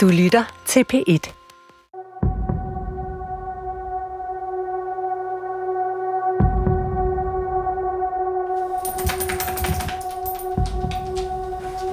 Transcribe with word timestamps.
Du 0.00 0.08
lytter 0.08 0.62
til 0.66 0.84
P1. 0.92 1.32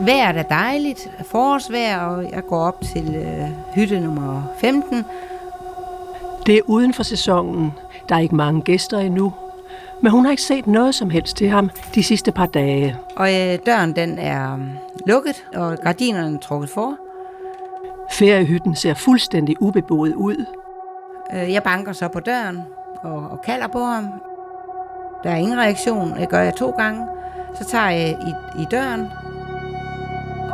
Vejret 0.05 0.37
er 0.37 0.43
dejligt, 0.49 1.09
forårsvejr, 1.25 1.99
og 1.99 2.31
jeg 2.31 2.43
går 2.49 2.59
op 2.59 2.81
til 2.81 3.15
øh, 3.15 3.75
hytte 3.75 3.99
nummer 3.99 4.43
15. 4.59 5.03
Det 6.45 6.57
er 6.57 6.61
uden 6.65 6.93
for 6.93 7.03
sæsonen. 7.03 7.73
Der 8.09 8.15
er 8.15 8.19
ikke 8.19 8.35
mange 8.35 8.61
gæster 8.61 8.99
endnu. 8.99 9.33
Men 10.01 10.11
hun 10.11 10.25
har 10.25 10.31
ikke 10.31 10.43
set 10.43 10.67
noget 10.67 10.95
som 10.95 11.09
helst 11.09 11.37
til 11.37 11.49
ham 11.49 11.69
de 11.95 12.03
sidste 12.03 12.31
par 12.31 12.45
dage. 12.45 12.95
Og 13.15 13.33
øh, 13.33 13.59
døren 13.65 13.95
den 13.95 14.19
er 14.19 14.53
øh, 14.53 14.59
lukket, 15.07 15.45
og 15.55 15.77
gardinerne 15.77 16.35
er 16.35 16.39
trukket 16.39 16.69
for. 16.69 17.06
Feriehytten 18.17 18.75
ser 18.75 18.93
fuldstændig 18.93 19.61
ubeboet 19.61 20.13
ud. 20.15 20.45
Øh, 21.33 21.53
jeg 21.53 21.63
banker 21.63 21.93
så 21.93 22.07
på 22.07 22.19
døren 22.19 22.61
og, 23.03 23.29
og 23.31 23.41
kalder 23.41 23.67
på 23.67 23.79
ham. 23.79 24.05
Der 25.23 25.29
er 25.29 25.35
ingen 25.35 25.57
reaktion. 25.59 26.17
Det 26.17 26.29
gør 26.29 26.39
jeg 26.39 26.55
to 26.55 26.69
gange. 26.69 27.05
Så 27.55 27.65
tager 27.65 27.89
jeg 27.89 28.09
i, 28.09 28.61
i 28.61 28.65
døren, 28.71 29.07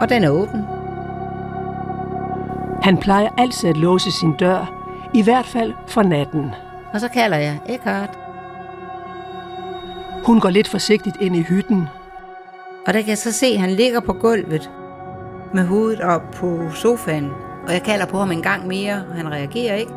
og 0.01 0.09
den 0.09 0.23
er 0.23 0.29
åben. 0.29 0.61
Han 2.81 2.97
plejer 2.97 3.29
altid 3.37 3.69
at 3.69 3.77
låse 3.77 4.11
sin 4.11 4.33
dør, 4.33 4.83
i 5.13 5.23
hvert 5.23 5.45
fald 5.45 5.73
for 5.87 6.03
natten. 6.03 6.51
Og 6.93 6.99
så 6.99 7.07
kalder 7.07 7.37
jeg 7.37 7.59
Eckhart. 7.69 8.19
Hun 10.25 10.39
går 10.39 10.49
lidt 10.49 10.67
forsigtigt 10.67 11.17
ind 11.21 11.35
i 11.35 11.41
hytten. 11.41 11.87
Og 12.87 12.93
der 12.93 12.99
kan 12.99 13.09
jeg 13.09 13.17
så 13.17 13.31
se, 13.31 13.45
at 13.45 13.59
han 13.59 13.71
ligger 13.71 13.99
på 13.99 14.13
gulvet 14.13 14.71
med 15.53 15.65
hovedet 15.65 16.01
op 16.01 16.31
på 16.31 16.71
sofaen. 16.71 17.29
Og 17.67 17.73
jeg 17.73 17.83
kalder 17.83 18.05
på 18.05 18.17
ham 18.17 18.31
en 18.31 18.41
gang 18.41 18.67
mere, 18.67 19.03
og 19.09 19.15
han 19.15 19.31
reagerer 19.31 19.75
ikke. 19.75 19.91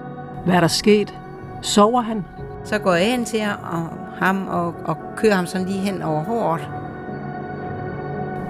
Hvad 0.44 0.54
er 0.54 0.60
der 0.60 0.68
sket? 0.68 1.14
Sover 1.62 2.00
han? 2.00 2.24
Så 2.64 2.78
går 2.78 2.94
jeg 2.94 3.10
hen 3.10 3.24
til 3.24 3.40
ham 4.18 4.48
og, 4.48 4.74
og 4.84 4.96
kører 5.16 5.34
ham 5.34 5.46
sådan 5.46 5.66
lige 5.66 5.80
hen 5.80 6.02
over 6.02 6.24
håret. 6.24 6.68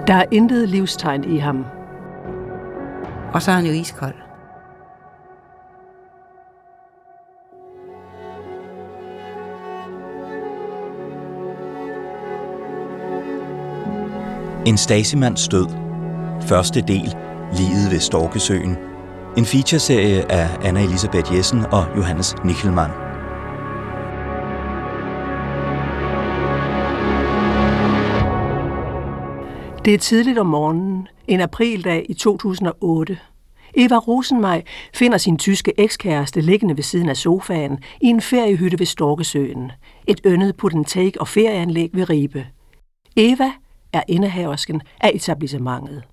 Der 0.07 0.13
er 0.13 0.25
intet 0.31 0.69
livstegn 0.69 1.23
i 1.23 1.37
ham. 1.37 1.65
Og 3.33 3.41
så 3.41 3.51
er 3.51 3.55
han 3.55 3.65
jo 3.65 3.71
iskold. 3.71 4.13
En 14.65 14.77
Stasimands 14.77 15.47
død. 15.47 15.67
Første 16.41 16.81
del. 16.81 17.15
Liget 17.53 17.91
ved 17.91 17.99
Storkesøen. 17.99 18.77
En 19.37 19.45
featureserie 19.45 20.31
af 20.31 20.57
Anna 20.67 20.83
Elisabeth 20.83 21.35
Jessen 21.35 21.65
og 21.65 21.85
Johannes 21.95 22.35
Nichelmann. 22.45 22.91
Det 29.85 29.93
er 29.93 29.97
tidligt 29.97 30.37
om 30.37 30.45
morgenen, 30.45 31.07
en 31.27 31.41
aprildag 31.41 32.05
i 32.09 32.13
2008. 32.13 33.19
Eva 33.75 33.95
Rosenmej 33.95 34.63
finder 34.93 35.17
sin 35.17 35.37
tyske 35.37 35.79
ekskæreste 35.79 36.41
liggende 36.41 36.77
ved 36.77 36.83
siden 36.83 37.09
af 37.09 37.17
sofaen 37.17 37.79
i 38.01 38.07
en 38.07 38.21
feriehytte 38.21 38.79
ved 38.79 38.85
Storkesøen. 38.85 39.71
Et 40.07 40.21
yndet 40.25 40.57
put-and-take 40.57 41.21
og 41.21 41.27
ferieanlæg 41.27 41.89
ved 41.93 42.09
Ribe. 42.09 42.47
Eva 43.15 43.51
er 43.93 44.03
indehaversken 44.07 44.81
af 45.01 45.11
etablissementet. 45.13 46.03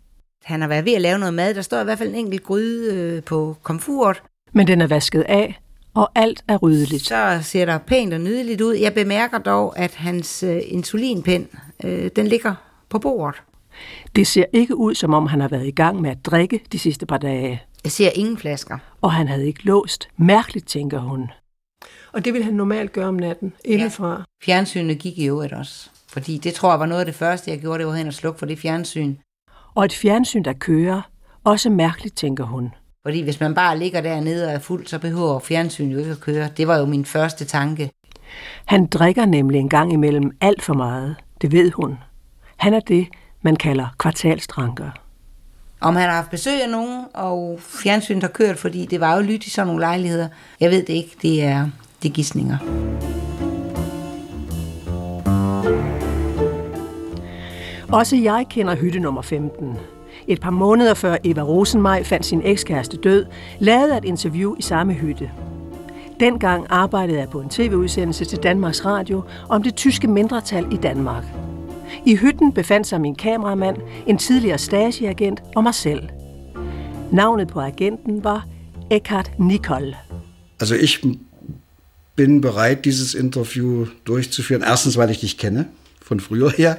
Han 0.44 0.60
har 0.60 0.68
været 0.68 0.84
ved 0.84 0.92
at 0.92 1.00
lave 1.00 1.18
noget 1.18 1.34
mad. 1.34 1.54
Der 1.54 1.62
står 1.62 1.80
i 1.80 1.84
hvert 1.84 1.98
fald 1.98 2.08
en 2.08 2.14
enkelt 2.14 2.42
gryde 2.42 2.94
øh, 2.94 3.22
på 3.22 3.56
komfuret. 3.62 4.22
Men 4.52 4.66
den 4.66 4.80
er 4.80 4.86
vasket 4.86 5.22
af, 5.22 5.60
og 5.94 6.10
alt 6.14 6.44
er 6.48 6.56
ryddeligt. 6.56 7.06
Så 7.06 7.38
ser 7.42 7.64
der 7.64 7.78
pænt 7.78 8.14
og 8.14 8.20
nydeligt 8.20 8.60
ud. 8.60 8.74
Jeg 8.74 8.94
bemærker 8.94 9.38
dog, 9.38 9.78
at 9.78 9.94
hans 9.94 10.42
øh, 10.42 10.60
insulinpind, 10.66 11.46
øh, 11.84 12.10
den 12.16 12.26
ligger 12.26 12.54
på 12.88 12.98
bordet. 12.98 13.42
Det 14.16 14.26
ser 14.26 14.44
ikke 14.52 14.76
ud, 14.76 14.94
som 14.94 15.14
om 15.14 15.26
han 15.26 15.40
har 15.40 15.48
været 15.48 15.66
i 15.66 15.70
gang 15.70 16.00
med 16.00 16.10
at 16.10 16.24
drikke 16.24 16.60
de 16.72 16.78
sidste 16.78 17.06
par 17.06 17.18
dage. 17.18 17.62
Jeg 17.84 17.92
ser 17.92 18.10
ingen 18.14 18.38
flasker. 18.38 18.78
Og 19.00 19.12
han 19.12 19.28
havde 19.28 19.46
ikke 19.46 19.64
låst. 19.64 20.08
Mærkeligt, 20.16 20.68
tænker 20.68 20.98
hun. 20.98 21.30
Og 22.12 22.24
det 22.24 22.34
vil 22.34 22.44
han 22.44 22.54
normalt 22.54 22.92
gøre 22.92 23.08
om 23.08 23.14
natten, 23.14 23.52
indefra. 23.64 24.10
Ja. 24.10 24.44
Fjernsynet 24.44 24.98
gik 24.98 25.18
i 25.18 25.26
øvrigt 25.26 25.52
også. 25.52 25.90
Fordi 26.08 26.38
det 26.38 26.54
tror 26.54 26.70
jeg 26.70 26.80
var 26.80 26.86
noget 26.86 27.00
af 27.00 27.06
det 27.06 27.14
første, 27.14 27.50
jeg 27.50 27.60
gjorde, 27.60 27.78
det 27.78 27.86
var 27.86 27.94
hen 27.94 28.06
og 28.06 28.14
slukke 28.14 28.38
for 28.38 28.46
det 28.46 28.58
fjernsyn. 28.58 29.14
Og 29.74 29.84
et 29.84 29.92
fjernsyn, 29.92 30.42
der 30.42 30.52
kører, 30.52 31.02
også 31.44 31.70
mærkeligt, 31.70 32.16
tænker 32.16 32.44
hun. 32.44 32.70
Fordi 33.02 33.22
hvis 33.22 33.40
man 33.40 33.54
bare 33.54 33.78
ligger 33.78 34.00
dernede 34.00 34.46
og 34.46 34.52
er 34.52 34.58
fuld, 34.58 34.86
så 34.86 34.98
behøver 34.98 35.38
fjernsynet 35.38 35.92
jo 35.92 35.98
ikke 35.98 36.10
at 36.10 36.20
køre. 36.20 36.48
Det 36.56 36.68
var 36.68 36.78
jo 36.78 36.86
min 36.86 37.04
første 37.04 37.44
tanke. 37.44 37.90
Han 38.64 38.86
drikker 38.86 39.26
nemlig 39.26 39.60
en 39.60 39.68
gang 39.68 39.92
imellem 39.92 40.30
alt 40.40 40.62
for 40.62 40.74
meget. 40.74 41.16
Det 41.40 41.52
ved 41.52 41.70
hun. 41.70 41.98
Han 42.56 42.74
er 42.74 42.80
det, 42.80 43.08
man 43.42 43.56
kalder 43.56 43.86
kvartalstranker. 43.98 44.90
Om 45.80 45.96
han 45.96 46.08
har 46.08 46.16
haft 46.16 46.30
besøg 46.30 46.62
af 46.62 46.70
nogen, 46.70 47.04
og 47.14 47.58
fjernsynet 47.60 48.22
har 48.22 48.28
kørt, 48.30 48.58
fordi 48.58 48.86
det 48.86 49.00
var 49.00 49.16
jo 49.16 49.22
lyt 49.22 49.46
i 49.46 49.50
sådan 49.50 49.66
nogle 49.66 49.80
lejligheder. 49.80 50.28
Jeg 50.60 50.70
ved 50.70 50.82
det 50.82 50.92
ikke. 50.92 51.16
Det 51.22 51.44
er, 51.44 51.68
det 52.02 52.08
er 52.08 52.12
gissninger. 52.12 52.58
Også 57.94 58.16
jeg 58.16 58.46
kender 58.50 58.74
hytte 58.74 58.98
nummer 58.98 59.22
15. 59.22 59.76
Et 60.26 60.40
par 60.40 60.50
måneder 60.50 60.94
før 60.94 61.16
Eva 61.24 61.42
Rosenmej 61.42 62.04
fandt 62.04 62.26
sin 62.26 62.42
ekskæreste 62.44 62.96
død, 62.96 63.26
lavede 63.58 63.88
jeg 63.88 63.98
et 63.98 64.04
interview 64.04 64.54
i 64.58 64.62
samme 64.62 64.92
hytte. 64.92 65.30
Dengang 66.20 66.66
arbejdede 66.70 67.18
jeg 67.18 67.28
på 67.28 67.40
en 67.40 67.48
tv-udsendelse 67.48 68.24
til 68.24 68.38
Danmarks 68.38 68.84
Radio 68.84 69.22
om 69.48 69.62
det 69.62 69.74
tyske 69.74 70.08
mindretal 70.08 70.66
i 70.72 70.76
Danmark. 70.76 71.24
I 72.06 72.16
hytten 72.16 72.52
befandt 72.52 72.86
sig 72.86 73.00
min 73.00 73.14
kameramand, 73.14 73.76
en 74.06 74.18
tidligere 74.18 74.58
stageagent 74.58 75.42
og 75.56 75.62
mig 75.62 75.74
selv. 75.74 76.02
Navnet 77.12 77.48
på 77.48 77.60
agenten 77.60 78.24
var 78.24 78.46
Eckhard 78.90 79.30
Nicol. 79.38 79.96
Also 80.60 80.74
ich 80.74 81.04
bin 82.16 82.40
bereit, 82.40 82.84
dieses 82.84 83.14
Interview 83.14 83.86
durchzuführen. 84.06 84.62
Erstens, 84.62 84.98
weil 84.98 85.10
ich 85.10 85.20
dich 85.20 85.38
kenne, 85.38 85.66
von 86.02 86.20
früher 86.20 86.50
her. 86.50 86.74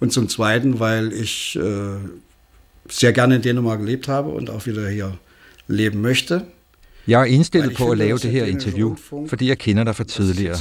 Und 0.00 0.12
zum 0.12 0.28
Zweiten, 0.28 0.78
weil 0.78 1.12
ich 1.12 1.56
äh, 1.56 1.98
sehr 2.88 3.12
gerne 3.12 3.36
in 3.36 3.42
Dänemark 3.42 3.80
gelebt 3.80 4.08
habe 4.08 4.28
und 4.28 4.50
auch 4.50 4.66
wieder 4.66 4.88
hier 4.88 5.18
leben 5.68 6.00
möchte. 6.00 6.46
Jeg 7.06 7.20
er 7.20 7.24
indstillet 7.24 7.74
på 7.76 7.90
at 7.90 7.98
lave 7.98 8.18
det 8.18 8.30
her 8.30 8.44
interview, 8.46 8.96
fordi 9.28 9.48
jeg 9.48 9.58
kender 9.58 9.84
dig 9.84 9.96
fra 9.96 10.04
tidligere. 10.04 10.56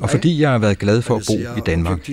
Og 0.00 0.10
fordi 0.10 0.40
jeg 0.40 0.50
har 0.50 0.58
været 0.58 0.78
glad 0.78 1.02
for 1.02 1.16
at 1.16 1.22
bo 1.26 1.58
i 1.58 1.60
Danmark. 1.66 2.06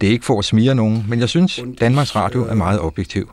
Det 0.00 0.06
er 0.06 0.10
ikke 0.12 0.24
for 0.24 0.38
at 0.38 0.44
smire 0.44 0.74
nogen, 0.74 1.04
men 1.08 1.20
jeg 1.20 1.28
synes, 1.28 1.60
Danmarks 1.80 2.16
Radio 2.16 2.44
er 2.44 2.54
meget 2.54 2.80
objektiv. 2.80 3.30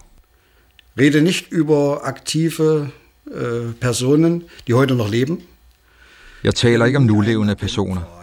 Rede 1.00 1.22
nicht 1.22 1.46
über 1.52 2.04
aktive 2.04 2.90
äh, 3.28 3.74
Personen, 3.80 4.44
die 4.68 4.74
heute 4.74 4.96
noch 4.96 5.12
leben. 5.12 5.42
Jeg 6.44 6.56
taler 6.56 6.86
ikke 6.86 6.98
om 6.98 7.04
nulevende 7.04 7.56
personer. 7.56 8.21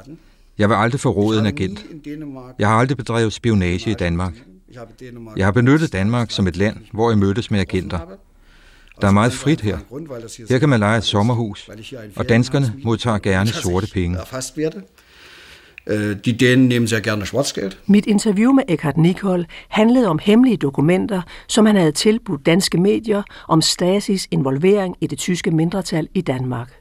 Jeg 0.59 0.69
vil 0.69 0.75
aldrig 0.75 1.01
få 1.01 1.11
rådet 1.11 1.41
en 1.41 1.47
agent. 1.47 1.87
Jeg 2.59 2.69
har 2.69 2.75
aldrig 2.75 2.97
bedrevet 2.97 3.33
spionage 3.33 3.91
i 3.91 3.95
Danmark. 3.95 4.33
Jeg 5.37 5.47
har 5.47 5.53
benyttet 5.53 5.93
Danmark 5.93 6.31
som 6.31 6.47
et 6.47 6.57
land, 6.57 6.77
hvor 6.93 7.11
jeg 7.11 7.19
mødtes 7.19 7.51
med 7.51 7.61
agenter. 7.61 7.99
Der 9.01 9.07
er 9.07 9.13
meget 9.13 9.33
frit 9.33 9.61
her. 9.61 9.79
Her 10.49 10.59
kan 10.59 10.69
man 10.69 10.81
lege 10.81 10.99
et 10.99 11.05
sommerhus, 11.05 11.71
og 12.17 12.29
danskerne 12.29 12.75
modtager 12.85 13.19
gerne 13.19 13.49
sorte 13.49 13.87
penge. 13.93 14.19
De 16.25 16.37
Dänen 16.43 16.69
nehmen 16.69 16.89
sehr 16.89 17.01
gerne 17.01 17.27
Schwarzgeld. 17.27 17.73
Mit 17.87 18.07
interview 18.07 18.53
med 18.53 18.63
Eckhard 18.69 18.97
Nicol 18.97 19.47
handlede 19.69 20.09
om 20.09 20.19
hemmelige 20.23 20.57
dokumenter, 20.57 21.23
som 21.47 21.67
han 21.67 21.77
havde 21.77 21.93
tilbudt 21.93 22.47
danske 22.47 22.79
medier 22.79 23.23
om 23.49 23.63
Stasis 23.63 24.29
involvering 24.31 24.97
i 25.01 25.07
det 25.07 25.19
tyske 25.19 25.51
mindretal 25.51 26.09
i 26.15 26.21
Danmark. 26.21 26.73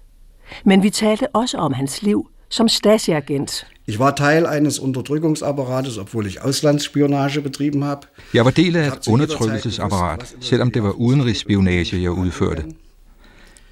Men 0.66 0.84
vi 0.84 0.90
talte 0.90 1.28
også 1.36 1.58
om 1.58 1.74
hans 1.74 2.02
liv 2.02 2.30
som 2.50 2.68
Stasi-agent. 2.68 3.66
Ich 3.88 4.00
war 4.00 4.16
Teil 4.16 4.46
eines 4.46 4.80
Unterdrückungsapparates, 4.80 5.98
obwohl 5.98 6.28
ich 6.28 6.42
Auslandsspionage 6.42 7.42
betrieben 7.42 7.84
habe. 7.84 8.02
Jeg 8.34 8.46
var 8.46 8.52
del 8.52 8.76
af 8.76 8.88
et 8.88 9.08
undertrykkelsesapparat, 9.08 10.36
selvom 10.42 10.72
det 10.72 10.84
var 10.84 10.92
udenrigsspionage, 10.92 12.02
jeg 12.02 12.12
udførte. 12.12 12.64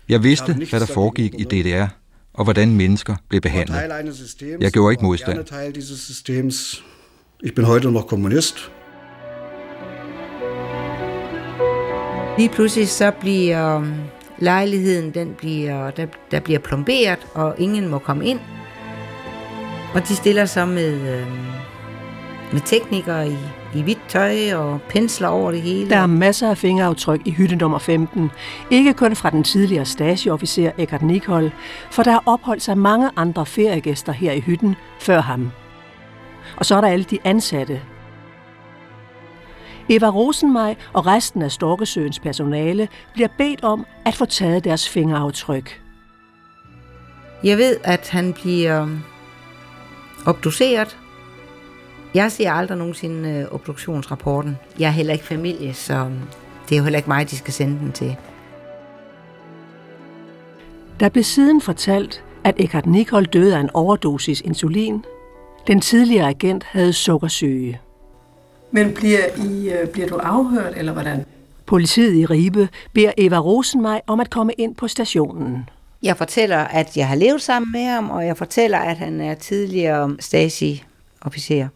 Jeg 0.10 0.24
vidste, 0.24 0.54
hvad 0.70 0.80
der 0.80 0.86
foregik 0.86 1.34
i 1.38 1.44
DDR, 1.44 1.88
og 2.34 2.44
hvordan 2.44 2.76
mennesker 2.76 3.16
blev 3.30 3.42
behandlet. 3.42 3.76
Jeg 4.60 4.72
gjorde 4.72 4.94
ikke 4.94 5.04
modstand. 5.04 5.40
Ich 7.44 7.54
bin 7.54 7.66
heute 7.66 7.92
noch 7.92 8.08
Kommunist. 8.08 8.72
Lige 12.38 12.50
pludselig 12.50 12.90
så 12.90 13.12
bliver 13.20 13.76
um, 13.76 13.94
lejligheden, 14.40 15.14
den 15.14 15.34
bliver, 15.38 15.92
der, 15.92 16.06
der 16.32 16.40
bliver 16.40 16.60
plomberet, 16.60 17.20
og 17.34 17.56
ingen 17.58 17.88
må 17.88 18.00
komme 18.00 18.26
ind. 18.26 18.40
Og 19.96 20.08
de 20.08 20.16
stiller 20.16 20.46
sig 20.46 20.68
med 20.68 21.20
øh, 21.20 21.28
med 22.54 22.62
teknikere 22.62 23.30
i, 23.30 23.38
i 23.76 23.82
hvidt 23.82 24.00
tøj 24.10 24.54
og 24.54 24.82
pensler 24.90 25.28
over 25.28 25.52
det 25.52 25.62
hele. 25.62 25.90
Der 25.90 25.98
er 25.98 26.08
masser 26.08 26.50
af 26.50 26.58
fingeraftryk 26.58 27.22
i 27.26 27.32
hytte 27.32 27.56
nummer 27.56 27.80
15. 27.80 28.32
Ikke 28.72 28.94
kun 28.94 29.16
fra 29.16 29.30
den 29.30 29.44
tidligere 29.44 29.86
Stasi-officer 29.86 30.72
Eckhart 30.78 31.02
Nikol, 31.02 31.52
for 31.92 32.04
der 32.04 32.12
har 32.12 32.24
opholdt 32.26 32.64
sig 32.64 32.78
mange 32.78 33.10
andre 33.16 33.46
feriegæster 33.46 34.12
her 34.12 34.32
i 34.32 34.40
hytten 34.40 34.76
før 35.00 35.22
ham. 35.22 35.52
Og 36.58 36.66
så 36.66 36.76
er 36.76 36.82
der 36.82 36.88
alle 36.88 37.06
de 37.06 37.20
ansatte. 37.24 37.82
Eva 39.90 40.10
Rosenmej 40.10 40.76
og 40.94 41.06
resten 41.06 41.42
af 41.42 41.52
Storkesøens 41.52 42.20
personale 42.20 42.88
bliver 43.14 43.30
bedt 43.38 43.64
om 43.64 43.86
at 44.06 44.16
få 44.16 44.26
taget 44.26 44.64
deres 44.64 44.90
fingeraftryk. 44.90 45.82
Jeg 47.44 47.58
ved, 47.58 47.78
at 47.84 48.10
han 48.10 48.34
bliver 48.34 48.88
obduceret. 50.26 50.98
Jeg 52.14 52.32
ser 52.32 52.52
aldrig 52.52 52.78
nogensinde 52.78 53.30
øh, 53.30 53.56
obduktionsrapporten. 53.56 54.58
Jeg 54.80 54.88
er 54.88 54.92
heller 54.92 55.14
ikke 55.14 55.26
familie, 55.26 55.74
så 55.74 56.10
det 56.70 56.76
er 56.76 56.78
jo 56.78 56.84
heller 56.84 56.98
ikke 56.98 57.10
mig, 57.10 57.30
de 57.30 57.38
skal 57.38 57.54
sende 57.54 57.80
den 57.80 57.92
til. 57.92 58.16
Der 61.00 61.10
blev 61.10 61.24
siden 61.24 61.62
fortalt, 61.62 62.24
at 62.44 62.56
Eckhart 62.58 62.86
Nicol 62.86 63.26
døde 63.26 63.56
af 63.56 63.60
en 63.60 63.70
overdosis 63.74 64.42
insulin. 64.42 65.06
Den 65.68 65.82
tidligere 65.82 66.30
agent 66.30 66.64
havde 66.64 66.94
sukkersyge. 66.94 67.82
Men 68.72 68.94
bliver, 68.94 69.20
I, 69.50 69.70
øh, 69.70 69.88
bliver 69.88 70.08
du 70.08 70.16
afhørt, 70.16 70.74
eller 70.78 70.94
hvordan? 70.94 71.26
Politiet 71.66 72.14
i 72.14 72.26
Ribe 72.26 72.70
beder 72.94 73.12
Eva 73.18 73.38
Rosenmej 73.38 74.02
om 74.08 74.20
at 74.20 74.30
komme 74.30 74.54
ind 74.54 74.76
på 74.76 74.88
stationen. 74.88 75.70
Jeg 76.04 76.18
fortæller, 76.18 76.58
at 76.58 76.98
jeg 76.98 77.08
har 77.08 77.16
levet 77.16 77.42
sammen 77.42 77.72
med 77.72 77.86
ham, 77.86 78.10
og 78.10 78.26
jeg 78.26 78.38
fortæller, 78.38 78.78
at 78.78 78.98
han 78.98 79.22
er 79.22 79.34
tidligere 79.34 80.18
Stasi-officer. 80.20 81.68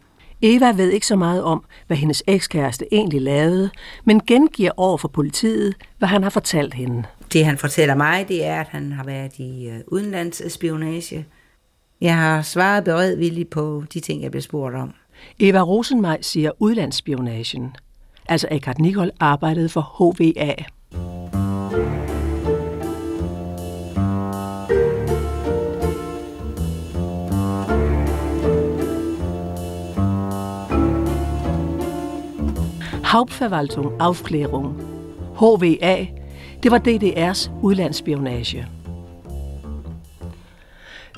Eva 0.42 0.72
ved 0.72 0.90
ikke 0.90 1.06
så 1.06 1.16
meget 1.16 1.42
om, 1.42 1.64
hvad 1.86 1.96
hendes 1.96 2.22
ekskæreste 2.26 2.86
egentlig 2.92 3.22
lavede, 3.22 3.70
men 4.04 4.20
gengiver 4.26 4.70
over 4.76 4.98
for 4.98 5.08
politiet, 5.08 5.74
hvad 5.98 6.08
han 6.08 6.22
har 6.22 6.30
fortalt 6.30 6.74
hende. 6.74 7.02
Det 7.32 7.44
han 7.44 7.58
fortæller 7.58 7.94
mig, 7.94 8.28
det 8.28 8.44
er, 8.44 8.60
at 8.60 8.68
han 8.68 8.92
har 8.92 9.04
været 9.04 9.38
i 9.38 9.68
øh, 9.68 9.80
udenlandsspionage. 9.86 11.26
Jeg 12.00 12.16
har 12.16 12.42
svaret 12.42 12.84
beredvilligt 12.84 13.50
på 13.50 13.84
de 13.94 14.00
ting, 14.00 14.22
jeg 14.22 14.30
blev 14.30 14.42
spurgt 14.42 14.74
om. 14.74 14.94
Eva 15.38 15.60
Rosenmej 15.60 16.22
siger 16.22 16.50
udlandsspionagen. 16.58 17.76
Altså 18.28 18.48
Eckhart 18.50 18.78
Nicol 18.78 19.10
arbejdede 19.20 19.68
for 19.68 20.12
HVA. 20.14 20.54
Hauptverwaltung 33.10 34.00
Aufklärung. 34.00 34.74
HVA, 35.34 36.06
det 36.62 36.70
var 36.70 36.78
DDR's 36.78 37.50
udlandsspionage. 37.62 38.68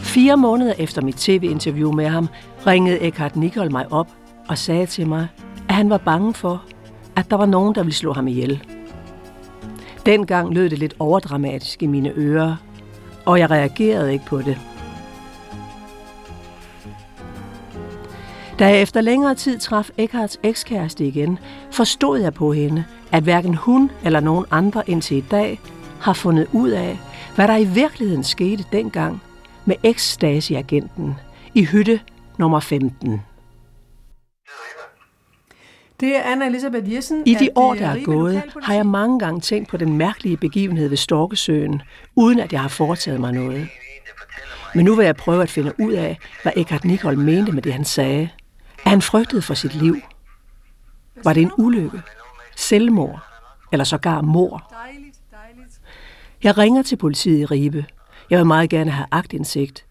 Fire 0.00 0.37
måneder 0.37 0.75
efter 0.79 1.03
mit 1.03 1.15
tv-interview 1.15 1.93
med 1.93 2.09
ham, 2.09 2.29
ringede 2.67 3.00
Eckhart 3.00 3.37
Nicol 3.37 3.73
mig 3.73 3.93
op 3.93 4.09
og 4.49 4.59
sagde 4.59 4.87
til 4.87 5.06
mig, 5.06 5.29
at 5.69 5.75
han 5.75 5.91
var 5.91 5.99
bange 5.99 6.35
for, 6.35 6.62
at 7.17 7.31
der 7.31 7.37
var 7.37 7.47
nogen, 7.47 7.75
der 7.75 7.83
ville 7.83 7.95
slå 7.95 8.12
ham 8.12 8.29
ihjel. 8.29 8.62
Dengang 10.06 10.55
lød 10.55 10.71
det 10.71 10.79
lidt 10.79 10.95
overdramatisk 10.99 11.83
i 11.83 11.87
mine 11.87 12.12
ører, 12.17 12.56
og 13.27 13.38
jeg 13.38 13.50
reagerede 13.50 14.12
ikke 14.12 14.25
på 14.25 14.43
det. 14.43 14.59
Da 18.58 18.69
jeg 18.69 18.82
efter 18.82 19.00
længere 19.00 19.34
tid 19.34 19.58
traf 19.58 19.90
Eckharts 19.99 20.38
ekskæreste 20.43 21.06
igen, 21.06 21.38
forstod 21.70 22.20
jeg 22.20 22.34
på 22.34 22.52
hende, 22.52 22.84
at 23.12 23.22
hverken 23.22 23.54
hun 23.54 23.90
eller 24.04 24.20
nogen 24.20 24.44
andre 24.50 24.90
indtil 24.90 25.16
i 25.16 25.25
dag 25.31 25.60
har 26.00 26.12
fundet 26.12 26.46
ud 26.52 26.70
af, 26.70 26.99
hvad 27.34 27.49
der 27.49 27.56
i 27.56 27.64
virkeligheden 27.64 28.25
skete 28.25 28.64
dengang 28.72 29.22
med 29.64 29.76
eks-Stasi-agenten 29.82 31.14
i 31.54 31.64
hytte 31.64 32.00
nummer 32.38 32.60
15. 32.60 33.20
Det 36.00 36.16
er 36.16 36.22
Anna 36.22 36.46
Elisabeth 36.46 36.93
Jessen. 36.94 37.22
I 37.26 37.34
de 37.34 37.49
år, 37.54 37.75
der 37.75 37.88
er 37.88 38.04
gået, 38.04 38.43
har 38.62 38.75
jeg 38.75 38.87
mange 38.87 39.19
gange 39.19 39.40
tænkt 39.40 39.69
på 39.69 39.76
den 39.76 39.96
mærkelige 39.96 40.37
begivenhed 40.37 40.88
ved 40.88 40.96
Storkesøen, 40.96 41.82
uden 42.16 42.40
at 42.40 42.52
jeg 42.52 42.60
har 42.60 42.69
foretaget 42.69 43.20
mig 43.20 43.32
noget. 43.32 43.69
Men 44.75 44.84
nu 44.84 44.94
vil 44.94 45.04
jeg 45.04 45.16
prøve 45.16 45.43
at 45.43 45.50
finde 45.50 45.72
ud 45.78 45.93
af, 45.93 46.19
hvad 46.43 46.52
Eckhart 46.56 46.84
Nicol 46.84 47.19
mente 47.19 47.52
med 47.52 47.62
det, 47.62 47.72
han 47.72 47.84
sagde. 47.84 48.28
At 48.84 48.90
han 48.90 49.02
frygtede 49.02 49.43
for 49.43 49.55
sit 49.55 49.75
liv. 49.75 49.96
Var 51.25 51.32
det 51.32 51.43
en 51.43 51.52
ulykke? 51.58 52.02
Selvmord? 52.56 53.20
Eller 53.73 53.84
sågar 53.84 54.20
mor? 54.20 54.73
Jeg 56.43 56.58
ringer 56.58 56.82
til 56.82 56.96
politiet 56.96 57.38
i 57.38 57.44
Ribe. 57.44 57.87
Jeg 58.31 58.38
vil 58.38 58.46
meget 58.46 58.70
gerne 58.70 58.90
have 58.90 59.06
agtindsigt. 59.11 59.87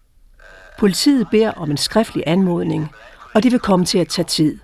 Politiet 0.78 1.28
beder 1.30 1.50
om 1.52 1.70
en 1.70 1.76
skriftlig 1.76 2.22
anmodning, 2.26 2.88
og 3.34 3.42
det 3.42 3.52
vil 3.52 3.60
komme 3.60 3.84
til 3.84 3.98
at 3.98 4.08
tage 4.08 4.26
tid. 4.26 4.58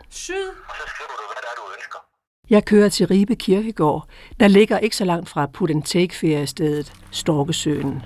Jeg 2.50 2.64
kører 2.64 2.88
til 2.88 3.06
Ribe 3.06 3.34
Kirkegård, 3.34 4.08
der 4.40 4.48
ligger 4.48 4.78
ikke 4.78 4.96
så 4.96 5.04
langt 5.04 5.28
fra 5.28 5.46
put 5.46 5.70
and 5.70 5.82
take 5.82 6.14
feriestedet 6.14 6.92
Storkesøen. 7.10 8.02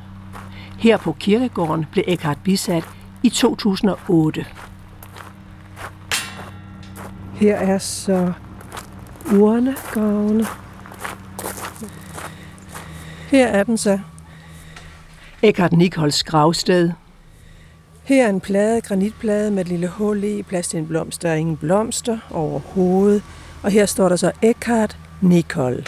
Her 0.78 0.96
på 0.96 1.12
kirkegården 1.12 1.86
blev 1.92 2.04
Eckhart 2.08 2.38
bisat 2.44 2.84
i 3.22 3.28
2008. 3.28 4.46
Her 7.42 7.56
er 7.56 7.78
så 7.78 8.32
urnegravene. 9.32 10.46
Her 13.30 13.46
er 13.46 13.62
den 13.62 13.78
så. 13.78 13.98
Eckhart 15.42 15.72
Nichols 15.72 16.24
gravsted. 16.24 16.92
Her 18.04 18.24
er 18.24 18.30
en 18.30 18.40
plade, 18.40 18.80
granitplade 18.80 19.50
med 19.50 19.60
et 19.60 19.68
lille 19.68 19.88
hul 19.88 20.24
i, 20.24 20.42
plads 20.42 20.68
til 20.68 20.78
en 20.78 20.86
blomst. 20.86 21.22
Der 21.22 21.30
er 21.30 21.34
ingen 21.34 21.56
blomster 21.56 22.18
overhovedet. 22.30 23.22
Og 23.62 23.70
her 23.70 23.86
står 23.86 24.08
der 24.08 24.16
så 24.16 24.32
Eckhart 24.42 24.98
Nicol. 25.20 25.86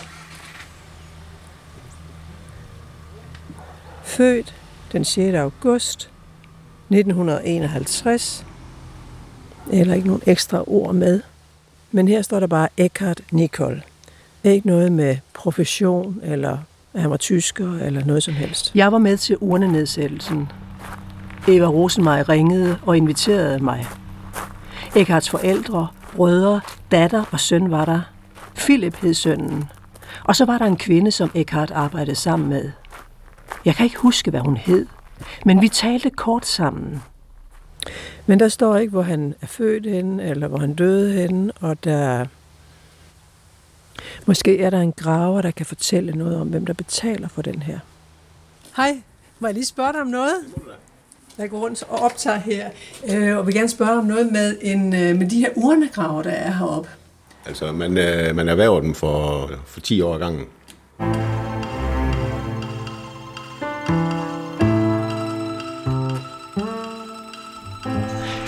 Født 4.02 4.54
den 4.92 5.04
6. 5.04 5.34
august 5.34 6.10
1951. 6.90 8.46
Eller 9.72 9.94
ikke 9.94 10.06
nogen 10.06 10.22
ekstra 10.26 10.64
ord 10.66 10.94
med. 10.94 11.20
Men 11.94 12.08
her 12.08 12.22
står 12.22 12.40
der 12.40 12.46
bare 12.46 12.68
Eckhart 12.76 13.20
Nicol. 13.30 13.82
Ikke 14.44 14.66
noget 14.66 14.92
med 14.92 15.16
profession, 15.34 16.20
eller 16.22 16.58
at 16.94 17.00
han 17.00 17.10
var 17.10 17.16
tysker, 17.16 17.78
eller 17.78 18.04
noget 18.04 18.22
som 18.22 18.34
helst. 18.34 18.72
Jeg 18.74 18.92
var 18.92 18.98
med 18.98 19.16
til 19.16 19.36
urnenedsættelsen. 19.40 20.52
Eva 21.48 21.66
Rosenmej 21.66 22.22
ringede 22.22 22.78
og 22.82 22.96
inviterede 22.96 23.58
mig. 23.58 23.86
Eckharts 24.96 25.30
forældre, 25.30 25.88
brødre, 26.16 26.60
datter 26.90 27.24
og 27.32 27.40
søn 27.40 27.70
var 27.70 27.84
der. 27.84 28.00
Philip 28.56 28.96
hed 28.96 29.14
sønnen. 29.14 29.64
Og 30.24 30.36
så 30.36 30.44
var 30.44 30.58
der 30.58 30.66
en 30.66 30.76
kvinde, 30.76 31.10
som 31.10 31.30
Eckhart 31.34 31.70
arbejdede 31.70 32.16
sammen 32.16 32.48
med. 32.48 32.70
Jeg 33.64 33.74
kan 33.74 33.84
ikke 33.84 33.98
huske, 33.98 34.30
hvad 34.30 34.40
hun 34.40 34.56
hed, 34.56 34.86
men 35.44 35.60
vi 35.60 35.68
talte 35.68 36.10
kort 36.10 36.46
sammen. 36.46 37.02
Men 38.26 38.40
der 38.40 38.48
står 38.48 38.76
ikke, 38.76 38.90
hvor 38.90 39.02
han 39.02 39.34
er 39.40 39.46
født 39.46 39.86
henne, 39.86 40.24
eller 40.24 40.48
hvor 40.48 40.58
han 40.58 40.74
døde 40.74 41.12
henne, 41.12 41.52
og 41.60 41.84
der... 41.84 42.26
Måske 44.26 44.60
er 44.60 44.70
der 44.70 44.80
en 44.80 44.92
graver, 44.92 45.42
der 45.42 45.50
kan 45.50 45.66
fortælle 45.66 46.12
noget 46.12 46.40
om, 46.40 46.48
hvem 46.48 46.66
der 46.66 46.72
betaler 46.72 47.28
for 47.28 47.42
den 47.42 47.62
her. 47.62 47.78
Hej, 48.76 49.02
må 49.38 49.48
jeg 49.48 49.54
lige 49.54 49.64
spørge 49.66 49.92
dig 49.92 50.00
om 50.00 50.06
noget? 50.06 50.34
Jeg 51.38 51.50
går 51.50 51.58
rundt 51.58 51.82
og 51.88 51.98
optager 51.98 52.38
her, 52.38 52.70
øh, 53.10 53.38
og 53.38 53.46
vil 53.46 53.54
gerne 53.54 53.68
spørge 53.68 53.98
om 53.98 54.04
noget 54.04 54.32
med, 54.32 54.56
en, 54.60 54.94
øh, 54.94 55.16
med 55.16 55.30
de 55.30 55.38
her 55.38 55.50
urnegraver, 55.56 56.22
der 56.22 56.30
er 56.30 56.52
heroppe. 56.52 56.88
Altså, 57.46 57.72
man, 57.72 57.98
øh, 57.98 58.36
man 58.36 58.48
erhverver 58.48 58.80
dem 58.80 58.94
for, 58.94 59.50
for 59.66 59.80
10 59.80 60.00
år 60.00 60.18
gangen. 60.18 60.44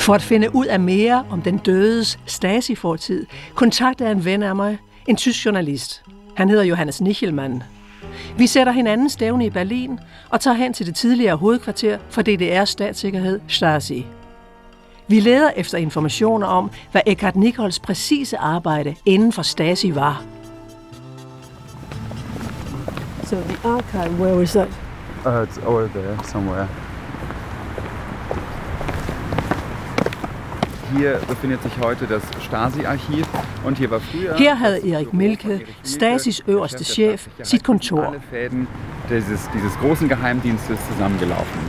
For 0.07 0.15
at 0.15 0.23
finde 0.23 0.55
ud 0.55 0.67
af 0.67 0.81
mere 0.81 1.25
om 1.31 1.43
den 1.43 1.59
dødes 1.59 2.19
Stasi-fortid, 2.27 3.27
kontaktede 3.55 4.11
en 4.11 4.25
ven 4.25 4.43
af 4.43 4.57
mig, 4.57 4.79
en 5.07 5.17
tysk 5.17 5.45
journalist. 5.45 6.03
Han 6.37 6.49
hedder 6.49 6.65
Johannes 6.65 7.01
Nichelmann. 7.01 7.63
Vi 8.39 8.47
sætter 8.47 8.73
hinanden 8.73 9.11
stævne 9.11 9.47
i 9.47 9.51
Berlin 9.51 9.99
og 10.31 10.41
tager 10.41 10.55
hen 10.55 10.73
til 10.73 10.87
det 10.87 10.95
tidligere 10.95 11.37
hovedkvarter 11.37 11.99
for 12.11 12.23
DDR's 12.23 12.65
statssikkerhed, 12.65 13.41
Stasi. 13.49 14.07
Vi 15.09 15.21
leder 15.21 15.51
efter 15.57 15.79
informationer 15.79 16.47
om, 16.47 16.71
hvad 16.93 17.03
Eckhart 17.07 17.37
Nichols 17.37 17.81
præcise 17.81 18.39
arbejde 18.39 18.95
inden 19.07 19.33
for 19.33 19.43
Stasi 19.43 19.95
var. 19.95 20.25
So 23.25 23.37
the 23.37 23.69
archive, 23.69 24.21
where 24.21 24.39
was 24.39 24.53
that? 24.53 24.69
Uh, 25.27 25.43
it's 25.43 25.67
over 25.67 25.89
there 25.89 26.19
somewhere. 26.25 26.86
Hier 30.95 31.21
befindet 31.29 31.63
sich 31.63 31.73
heute 31.83 32.07
das 32.07 32.23
Stasi-Archiv 32.45 33.27
und 33.65 33.79
hier 33.79 33.91
war 33.91 34.01
früher... 34.01 34.37
Her 34.37 34.59
havde 34.59 34.89
Erik 34.89 35.13
Milke, 35.13 35.61
Stasis 35.85 36.43
øverste 36.49 36.85
chef, 36.85 37.29
sit 37.43 37.65
kontor. 37.65 38.05
Alle 38.05 38.21
Fäden 38.31 38.69
dieses, 39.11 39.49
dieses 39.55 39.77
großen 39.79 40.09
Geheimdienstes 40.09 40.79
zusammengelaufen. 40.89 41.61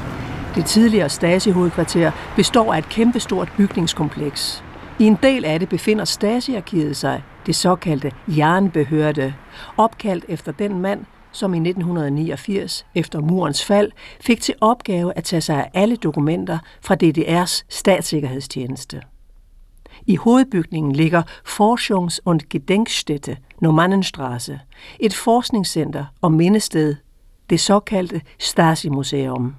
Det 0.56 0.66
tidligere 0.66 1.10
Stasi-hovedkvarter 1.10 2.12
består 2.36 2.74
af 2.74 2.78
et 2.78 2.90
kæmpestort 2.90 3.52
bygningskompleks. 3.58 4.64
I 5.00 5.04
en 5.04 5.18
del 5.24 5.46
af 5.46 5.60
det 5.60 5.70
befinder 5.70 6.06
Stasi-arkivet 6.06 6.98
sig, 6.98 7.24
det 7.46 7.56
såkaldte 7.56 8.12
jernbehørte, 8.28 9.34
opkaldt 9.78 10.26
efter 10.28 10.52
den 10.52 10.82
mand, 10.82 11.06
som 11.38 11.54
i 11.54 11.58
1989, 11.58 12.86
efter 12.96 13.20
murens 13.20 13.66
fald, 13.66 13.92
fik 14.22 14.42
til 14.42 14.56
opgave 14.62 15.18
at 15.18 15.24
tage 15.24 15.42
sig 15.42 15.56
af 15.56 15.70
alle 15.74 15.96
dokumenter 15.96 16.58
fra 16.82 16.96
DDR's 17.04 17.66
statssikkerhedstjeneste. 17.70 19.02
I 20.06 20.16
hovedbygningen 20.16 20.92
ligger 20.92 21.24
Forschungs- 21.46 22.20
und 22.26 22.40
Gedenkstätte 22.50 23.38
Normannenstraße, 23.62 24.60
et 25.00 25.14
forskningscenter 25.14 26.06
og 26.22 26.32
mindested, 26.32 26.96
det 27.50 27.60
såkaldte 27.60 28.22
Stasi-museum. 28.40 29.56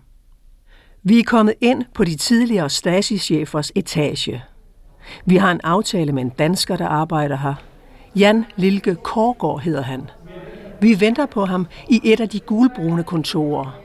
Vi 1.03 1.19
er 1.19 1.25
kommet 1.25 1.55
ind 1.61 1.85
på 1.95 2.05
de 2.05 2.17
tidligere 2.17 2.71
Stasi-chefers 2.71 3.71
etage. 3.75 4.45
Vi 5.25 5.37
har 5.37 5.53
en 5.53 5.61
aftale 5.65 6.13
med 6.13 6.23
en 6.23 6.29
dansker, 6.29 6.77
der 6.77 6.87
arbejder 6.87 7.37
her. 7.37 7.55
Jan 8.17 8.45
Lilke 8.57 8.95
Korgård 8.95 9.61
hedder 9.61 9.83
han. 9.83 10.11
Vi 10.81 11.01
venter 11.01 11.27
på 11.27 11.45
ham 11.45 11.67
i 11.89 12.01
et 12.05 12.21
af 12.21 12.29
de 12.29 12.41
gulbrune 12.41 13.03
kontorer. 13.03 13.81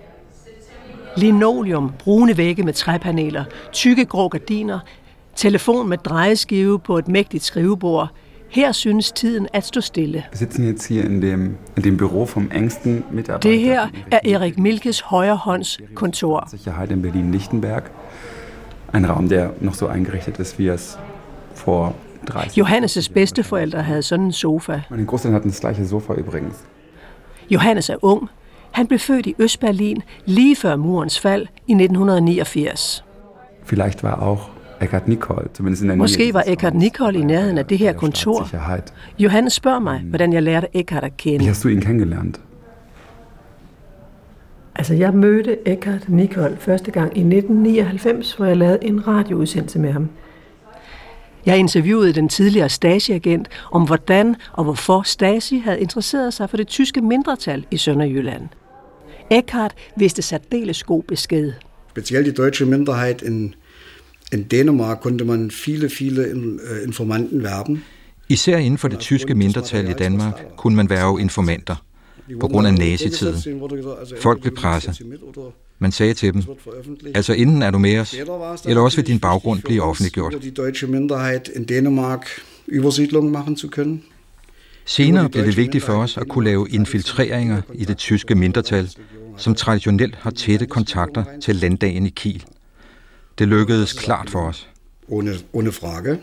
Linoleum, 1.17 1.91
brune 2.00 2.38
vægge 2.38 2.63
med 2.63 2.73
træpaneler, 2.73 3.43
tykke 3.71 4.05
grå 4.05 4.27
gardiner, 4.27 4.79
telefon 5.35 5.89
med 5.89 5.97
drejeskive 5.97 6.79
på 6.79 6.97
et 6.97 7.07
mægtigt 7.07 7.43
skrivebord. 7.43 8.07
Her 8.50 8.71
synes 8.71 9.12
tiden 9.12 9.47
at 9.53 9.65
stå 9.65 9.81
stille. 9.81 10.23
Wir 10.31 10.38
sitzen 10.38 10.67
jetzt 10.67 10.88
hier 10.88 11.03
in 11.03 11.21
dem, 11.21 11.57
in 11.77 11.83
dem 11.83 11.97
Büro 11.97 12.25
vom 12.25 12.51
engsten 12.55 13.05
Mitarbeiter. 13.12 13.50
Det 13.50 13.59
her 13.59 13.88
er 14.12 14.19
Erik 14.25 14.59
Milkes 14.59 15.00
højre 15.00 15.35
hånds 15.35 15.79
kontor. 15.95 16.47
Sicherheit 16.50 16.91
in 16.91 17.01
Berlin-Lichtenberg. 17.01 17.83
Ein 18.93 19.05
Raum, 19.05 19.29
der 19.29 19.50
noch 19.62 19.75
so 19.75 19.88
eingerichtet 19.88 20.39
ist, 20.39 20.59
wie 20.59 20.67
es 20.67 21.00
vor 21.55 21.95
30 22.27 22.57
Johannes' 22.57 23.13
bedsteforældre 23.13 23.81
havde 23.81 24.01
sådan 24.01 24.25
en 24.25 24.31
sofa. 24.31 24.81
Meine 24.89 25.05
Großeltern 25.05 25.33
hatten 25.33 25.50
das 25.50 25.59
gleiche 25.59 25.85
Sofa 25.85 26.13
übrigens. 26.13 26.55
Johannes 27.50 27.89
er 27.89 27.95
ung. 28.01 28.29
Han 28.71 28.88
blev 28.88 29.00
født 29.00 29.25
i 29.25 29.35
Østberlin 29.39 30.01
lige 30.25 30.55
før 30.55 30.75
murens 30.75 31.19
fald 31.19 31.47
i 31.67 31.71
1989. 31.71 33.03
Vielleicht 33.63 34.03
war 34.03 34.29
auch 34.29 34.50
Eckhard 34.81 35.07
Nicol, 35.07 35.47
zumindest 35.53 35.81
in 35.81 35.89
der 35.89 35.95
Nähe 35.95 36.01
Måske 36.01 36.33
var 36.33 36.43
Eckhard 36.47 36.73
Nicol 36.73 37.15
i 37.15 37.23
nærheden 37.23 37.57
af 37.57 37.65
det 37.65 37.77
her 37.77 37.93
kontor. 37.93 38.47
Johannes 39.19 39.53
spørger 39.53 39.79
mig, 39.79 40.00
hvordan 40.00 40.33
jeg 40.33 40.43
lærte 40.43 40.67
Eckhart 40.73 41.03
at 41.03 41.12
Wie 41.12 41.31
kende. 41.31 41.45
hast 41.45 41.63
du 41.63 41.67
ihn 41.69 41.81
kennengelernt? 41.81 42.39
Altså, 44.75 44.93
jeg 44.93 45.13
mødte 45.13 45.67
Eckhart 45.67 46.09
Nicol 46.09 46.57
første 46.59 46.91
gang 46.91 47.17
i 47.17 47.19
1999, 47.19 48.33
hvor 48.33 48.45
jeg 48.45 48.57
lavede 48.57 48.79
en 48.81 49.07
radioudsendelse 49.07 49.79
med 49.79 49.91
ham. 49.91 50.09
Jeg 51.45 51.57
interviewede 51.57 52.13
den 52.13 52.29
tidligere 52.29 52.69
Stasi-agent 52.69 53.47
om, 53.71 53.85
hvordan 53.85 54.35
og 54.53 54.63
hvorfor 54.63 55.01
Stasi 55.01 55.57
havde 55.57 55.79
interesseret 55.79 56.33
sig 56.33 56.50
for 56.50 56.57
det 56.57 56.67
tyske 56.67 57.01
mindretal 57.01 57.65
i 57.71 57.77
Sønderjylland. 57.77 58.50
Eckhart 59.31 59.73
vidste 59.97 60.21
særdeles 60.21 60.83
god 60.83 61.03
besked. 61.03 61.51
Speziell 61.89 62.25
die 62.25 62.33
deutsche 62.33 62.65
Minderheit 62.65 63.21
in, 63.21 63.55
in 64.33 64.45
Dänemark 64.53 64.95
konnte 65.01 65.25
man 65.25 65.51
viele, 65.51 65.89
viele 65.89 66.23
äh, 66.23 66.83
Informanten 66.88 67.43
werben. 67.43 67.83
Især 68.29 68.57
inden 68.57 68.77
for 68.77 68.88
det 68.88 69.00
tyske 69.00 69.35
mindretal 69.35 69.89
i 69.89 69.93
Danmark 69.93 70.45
kunne 70.57 70.75
man 70.75 70.89
være 70.89 71.21
informanter 71.21 71.75
på 72.39 72.48
grund 72.48 72.68
af 72.68 72.74
nazitiden. 72.74 73.62
Folk 74.22 74.42
blev 74.42 74.56
presset. 74.56 75.01
Man 75.80 75.92
sagde 75.92 76.13
til 76.13 76.34
dem, 76.34 76.44
altså 77.15 77.34
enten 77.34 77.62
er 77.62 77.72
du 77.72 77.77
med 77.77 78.00
os, 78.00 78.15
eller 78.65 78.82
også 78.82 78.98
vil 78.98 79.08
din 79.08 79.20
baggrund 79.20 79.62
blive 79.62 79.84
offentliggjort. 79.84 80.36
Senere 84.86 85.30
blev 85.30 85.46
det 85.46 85.58
vigtigt 85.58 85.84
for 85.84 85.94
os 85.94 86.18
at 86.18 86.27
kunne 86.27 86.46
lave 86.46 86.70
infiltreringer 86.70 87.62
i 87.74 87.86
det 87.86 87.98
tyske 87.98 88.36
mindretal, 88.36 88.89
som 89.38 89.56
traditionelt 89.56 90.15
har 90.15 90.32
tætte 90.32 90.65
kontakter 90.65 91.24
til 91.42 91.56
landdagen 91.56 92.06
i 92.06 92.10
Kiel. 92.10 92.44
Det 93.39 93.48
lykkedes 93.48 93.94
klart 93.94 94.30
for 94.30 94.39
os. 94.39 94.70
Ohne, 95.08 95.34
ohne 95.53 95.72
Frage. 95.72 96.20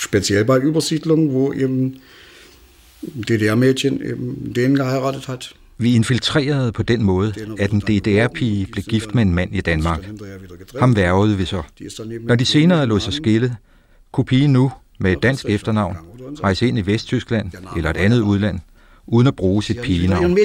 Speziell 0.00 0.44
bei 0.44 0.58
Übersiedlungen, 0.58 1.30
wo 1.30 1.52
eben 1.52 1.96
DDR-Mädchen 3.02 4.00
eben 4.10 4.52
den 4.54 4.76
geheiratet 4.76 5.26
hat. 5.26 5.54
Vi 5.78 5.94
infiltrerede 5.94 6.72
på 6.72 6.82
den 6.82 7.02
måde, 7.02 7.34
at 7.58 7.70
en 7.70 7.80
DDR-pige 7.80 8.66
blev 8.72 8.84
gift 8.84 9.14
med 9.14 9.22
en 9.22 9.34
mand 9.34 9.54
i 9.54 9.60
Danmark. 9.60 10.08
Ham 10.80 10.96
værvede 10.96 11.36
vi 11.36 11.44
så. 11.44 11.62
Når 12.20 12.34
de 12.34 12.44
senere 12.44 12.86
lod 12.86 13.00
sig 13.00 13.12
skille, 13.12 13.56
kunne 14.12 14.24
pigen 14.24 14.52
nu 14.52 14.72
med 14.98 15.12
et 15.12 15.22
dansk 15.22 15.44
efternavn 15.48 15.96
rejse 16.42 16.68
ind 16.68 16.78
i 16.78 16.86
Vesttyskland 16.86 17.50
eller 17.76 17.90
et 17.90 17.96
andet 17.96 18.20
udland, 18.20 18.60
uden 19.06 19.26
at 19.26 19.36
bruge 19.36 19.62
sit 19.62 19.80
pigenavn. 19.80 20.38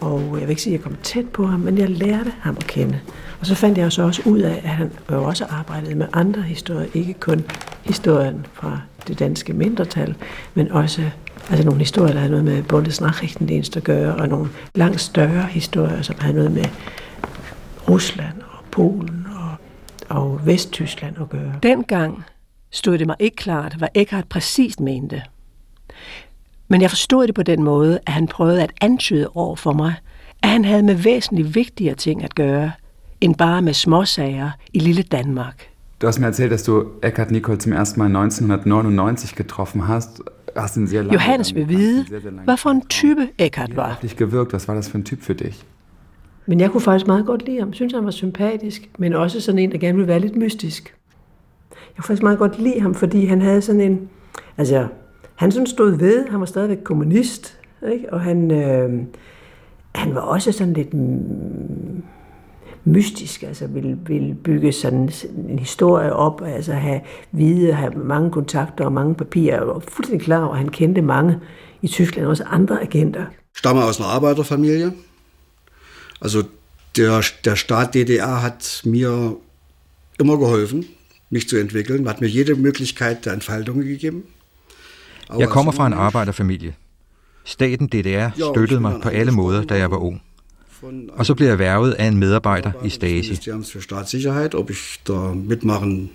Og 0.00 0.20
jeg 0.20 0.40
vil 0.40 0.50
ikke 0.50 0.62
sige, 0.62 0.74
at 0.74 0.78
jeg 0.78 0.84
kom 0.84 0.96
tæt 1.02 1.28
på 1.28 1.46
ham, 1.46 1.60
men 1.60 1.78
jeg 1.78 1.90
lærte 1.90 2.32
ham 2.40 2.56
at 2.60 2.66
kende. 2.66 3.00
Og 3.40 3.46
så 3.46 3.54
fandt 3.54 3.78
jeg 3.78 3.92
så 3.92 4.02
også 4.02 4.22
ud 4.24 4.38
af, 4.38 4.60
at 4.64 4.70
han 4.70 4.90
jo 5.10 5.24
også 5.24 5.44
arbejdede 5.44 5.94
med 5.94 6.06
andre 6.12 6.42
historier, 6.42 6.86
ikke 6.94 7.14
kun 7.14 7.44
historien 7.84 8.46
fra 8.52 8.80
det 9.08 9.18
danske 9.18 9.52
mindretal, 9.52 10.14
men 10.54 10.72
også 10.72 11.10
altså 11.50 11.64
nogle 11.64 11.80
historier, 11.80 12.12
der 12.12 12.18
havde 12.18 12.30
noget 12.30 12.44
med 12.44 12.62
Bundesnachrichtendienst 12.62 13.76
at 13.76 13.84
gøre, 13.84 14.14
og 14.14 14.28
nogle 14.28 14.48
langt 14.74 15.00
større 15.00 15.42
historier, 15.46 16.02
som 16.02 16.16
havde 16.18 16.34
noget 16.34 16.52
med 16.52 16.64
Rusland 17.88 18.42
og 18.50 18.64
Polen 18.70 19.26
og, 19.38 19.56
og 20.16 20.46
Vesttyskland 20.46 21.16
at 21.20 21.28
gøre. 21.28 21.52
Dengang 21.62 22.24
stod 22.70 22.98
det 22.98 23.06
mig 23.06 23.16
ikke 23.18 23.36
klart, 23.36 23.74
hvad 23.74 23.88
Eckhart 23.94 24.28
præcist 24.28 24.80
mente. 24.80 25.22
Men 26.68 26.82
jeg 26.82 26.90
forstod 26.90 27.26
det 27.26 27.34
på 27.34 27.42
den 27.42 27.62
måde, 27.62 27.98
at 28.06 28.12
han 28.12 28.26
prøvede 28.26 28.62
at 28.62 28.72
antyde 28.80 29.28
over 29.34 29.56
for 29.56 29.72
mig, 29.72 29.94
at 30.42 30.48
han 30.48 30.64
havde 30.64 30.82
med 30.82 30.94
væsentligt 30.94 31.54
vigtigere 31.54 31.94
ting 31.94 32.24
at 32.24 32.34
gøre, 32.34 32.72
end 33.20 33.34
bare 33.34 33.62
med 33.62 33.72
småsager 33.72 34.50
i 34.72 34.78
lille 34.78 35.02
Danmark. 35.02 35.68
Du 36.02 36.06
hast 36.06 36.20
mir 36.20 36.26
erzählt, 36.26 36.50
dass 36.50 36.62
du 36.62 36.84
Eckhard 37.02 37.30
Nicol 37.30 37.60
zum 37.60 37.72
ersten 37.72 37.98
Mal 37.98 38.24
1999 38.24 39.34
getroffen 39.34 39.80
hast. 39.80 40.20
Hast 40.56 40.76
ihn 40.76 40.86
sehr 40.86 41.02
lange 41.02 41.12
Johannes 41.12 41.54
vil 41.54 41.68
vide, 41.68 42.06
sehr, 42.08 42.20
sehr 42.20 42.30
hvad 42.30 42.56
for 42.56 42.70
en 42.70 42.82
type 42.88 43.28
Eckhart 43.38 43.76
var. 43.76 43.98
Wie 44.02 44.08
gewirkt? 44.16 44.52
Was 44.52 44.68
war 44.68 44.74
das 44.74 44.88
für 44.88 44.98
ein 44.98 45.04
Typ 45.04 45.22
für 45.22 45.34
dich? 45.34 45.64
Men 46.46 46.60
jeg 46.60 46.70
kunne 46.70 46.80
faktisk 46.80 47.06
meget 47.06 47.26
godt 47.26 47.46
lide 47.46 47.58
ham. 47.58 47.72
Synes 47.72 47.92
han 47.92 48.04
var 48.04 48.10
sympatisk, 48.10 48.90
men 48.98 49.12
også 49.12 49.40
sådan 49.40 49.58
en, 49.58 49.72
der 49.72 49.78
gerne 49.78 49.94
ville 49.94 50.08
være 50.08 50.20
lidt 50.20 50.36
mystisk. 50.36 50.94
Jeg 51.70 51.96
kunne 51.96 52.04
faktisk 52.04 52.22
meget 52.22 52.38
godt 52.38 52.58
lide 52.58 52.80
ham, 52.80 52.94
fordi 52.94 53.26
han 53.26 53.42
havde 53.42 53.62
sådan 53.62 53.80
en... 53.80 54.08
Altså, 54.56 54.86
han 55.36 55.52
sådan 55.52 55.66
stod 55.66 55.98
ved, 55.98 56.28
han 56.28 56.40
var 56.40 56.46
stadigvæk 56.46 56.78
kommunist, 56.84 57.58
ikke? 57.92 58.12
og 58.12 58.20
han, 58.20 58.50
øh, 58.50 59.02
han 59.94 60.14
var 60.14 60.20
også 60.20 60.52
sådan 60.52 60.72
lidt 60.72 60.94
mystisk, 62.84 63.42
altså 63.42 63.66
ville, 63.66 63.98
ville 64.06 64.34
bygge 64.34 64.72
sådan 64.72 65.10
en 65.48 65.58
historie 65.58 66.12
op, 66.12 66.42
altså 66.42 66.72
have 66.72 67.00
vide, 67.32 67.72
have 67.72 67.92
mange 67.92 68.30
kontakter 68.30 68.84
og 68.84 68.92
mange 68.92 69.14
papirer, 69.14 69.60
og 69.60 69.66
var 69.66 69.80
fuldstændig 69.88 70.24
klar 70.24 70.44
over, 70.44 70.52
at 70.52 70.58
han 70.58 70.68
kendte 70.68 71.02
mange 71.02 71.38
i 71.82 71.88
Tyskland, 71.88 72.26
også 72.26 72.44
andre 72.44 72.82
agenter. 72.82 73.24
Stammer 73.56 73.82
aus 73.82 73.98
einer 73.98 74.08
Arbeiterfamilie. 74.08 74.92
Also 76.20 76.42
der, 76.96 77.22
der 77.44 77.54
Staat 77.54 77.94
DDR 77.94 78.40
hat 78.40 78.82
mir 78.84 79.36
immer 80.20 80.36
geholfen, 80.36 80.84
mich 81.30 81.48
zu 81.48 81.56
entwickeln, 81.56 82.08
hat 82.08 82.20
mir 82.20 82.28
jede 82.28 82.54
Möglichkeit 82.54 83.24
der 83.24 83.32
Entfaltung 83.32 83.80
gegeben. 83.80 84.22
Jeg 85.38 85.48
kommer 85.48 85.72
fra 85.72 85.86
en 85.86 85.92
arbejderfamilie. 85.92 86.74
Staten 87.44 87.86
DDR 87.86 88.28
støttede 88.52 88.80
mig 88.80 89.00
på 89.02 89.08
alle 89.08 89.32
måder, 89.32 89.64
da 89.64 89.78
jeg 89.78 89.90
var 89.90 89.96
ung. 89.96 90.22
Og 91.08 91.26
så 91.26 91.34
blev 91.34 91.48
jeg 91.48 91.58
værvet 91.58 91.92
af 91.92 92.04
en 92.04 92.18
medarbejder 92.18 92.72
i 92.84 92.88
Stasi. 92.88 93.28
Ministeriums 93.28 93.76
für 93.76 93.80
Staatssicherheit, 93.80 94.54
ob 94.54 94.70
ich 94.70 95.00
da 95.08 95.32
mitmachen 95.34 96.10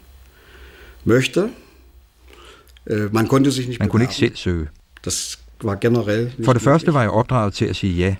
möchte. 1.06 1.50
Äh, 2.90 3.10
Man 3.12 3.28
konnte 3.28 3.52
sich 3.52 3.90
kunne 3.90 4.04
ikke 4.04 4.16
selv 4.16 4.36
søge. 4.36 4.68
For 6.46 6.54
det 6.54 6.62
første 6.62 6.94
var 6.94 7.02
jeg 7.02 7.10
opdraget 7.10 7.54
til 7.54 7.66
at 7.66 7.76
sige 7.76 7.94
ja, 7.94 8.16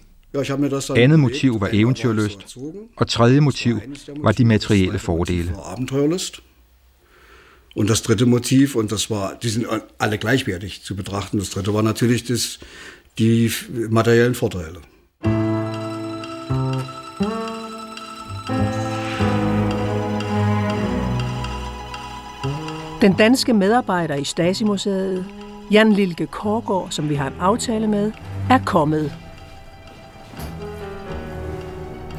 Andet 0.96 1.20
motiv 1.20 1.62
var 1.62 1.70
eventyrlyst, 1.74 2.58
og 2.98 3.08
tredje 3.08 3.40
motiv 3.40 3.80
var 4.24 4.32
de 4.32 4.46
materielle 4.46 5.00
fordele. 5.00 5.56
Und 7.74 7.90
das 7.90 8.02
dritte 8.02 8.26
Motiv, 8.26 8.76
und 8.76 8.92
das 8.92 9.10
war, 9.10 9.36
die 9.36 9.50
sind 9.50 9.66
alle 9.98 10.18
gleichwertig 10.18 10.84
zu 10.84 10.96
betrachten. 10.96 11.38
Das 11.38 11.52
dritte 11.52 11.74
war 11.74 11.84
natürlich 11.84 12.26
das, 12.26 12.60
die 13.18 13.52
materiellen 13.90 14.36
Vorteile. 14.36 14.82
Den 23.02 23.18
danske 23.18 23.54
medarbejder 23.54 24.18
i 24.18 24.26
Stasi-museet, 24.26 25.24
Jan 25.70 25.92
Lilke 25.92 26.28
Korgård, 26.28 26.94
som 26.94 27.10
vi 27.10 27.16
har 27.16 27.28
en 27.28 27.40
aftale 27.40 27.88
med, 27.88 28.12
er 28.50 28.60
kommet. 28.60 29.12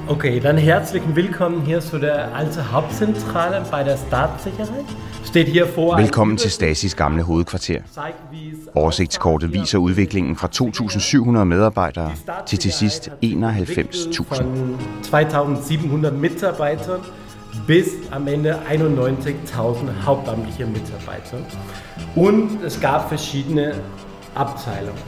Okay, 0.09 0.41
dann 0.41 0.57
herzlichen 0.57 1.15
Willkommen 1.15 1.65
hier 1.65 1.81
zu 1.81 1.99
der 1.99 2.35
alte 2.35 2.73
Hauptzentrale 2.73 3.65
bei 3.71 3.85
der 3.85 3.97
Staatssicherheit. 3.97 4.85
Velkommen 5.35 6.37
til 6.37 6.51
Stasis 6.51 6.95
gamle 6.95 7.23
hovedkvarter. 7.23 7.81
Oversigtskortet 8.75 9.53
viser 9.53 9.79
udviklingen 9.79 10.37
fra 10.37 10.49
2.700 11.39 11.45
medarbejdere 11.45 12.13
til 12.47 12.59
til 12.59 12.73
sidst 12.73 13.11
91.000. 13.25 14.43
2.700 15.05 16.11
Mitarbeiter 16.11 16.99
bis 17.67 17.87
am 18.11 18.29
Ende 18.29 18.55
91.000 18.55 19.91
hauptamtliche 19.91 20.67
Mitarbeiter. 20.67 21.39
Und 22.17 22.65
es 22.67 22.81
gab 22.81 23.09
verschiedene 23.09 23.75
Abteilungen. 24.35 25.03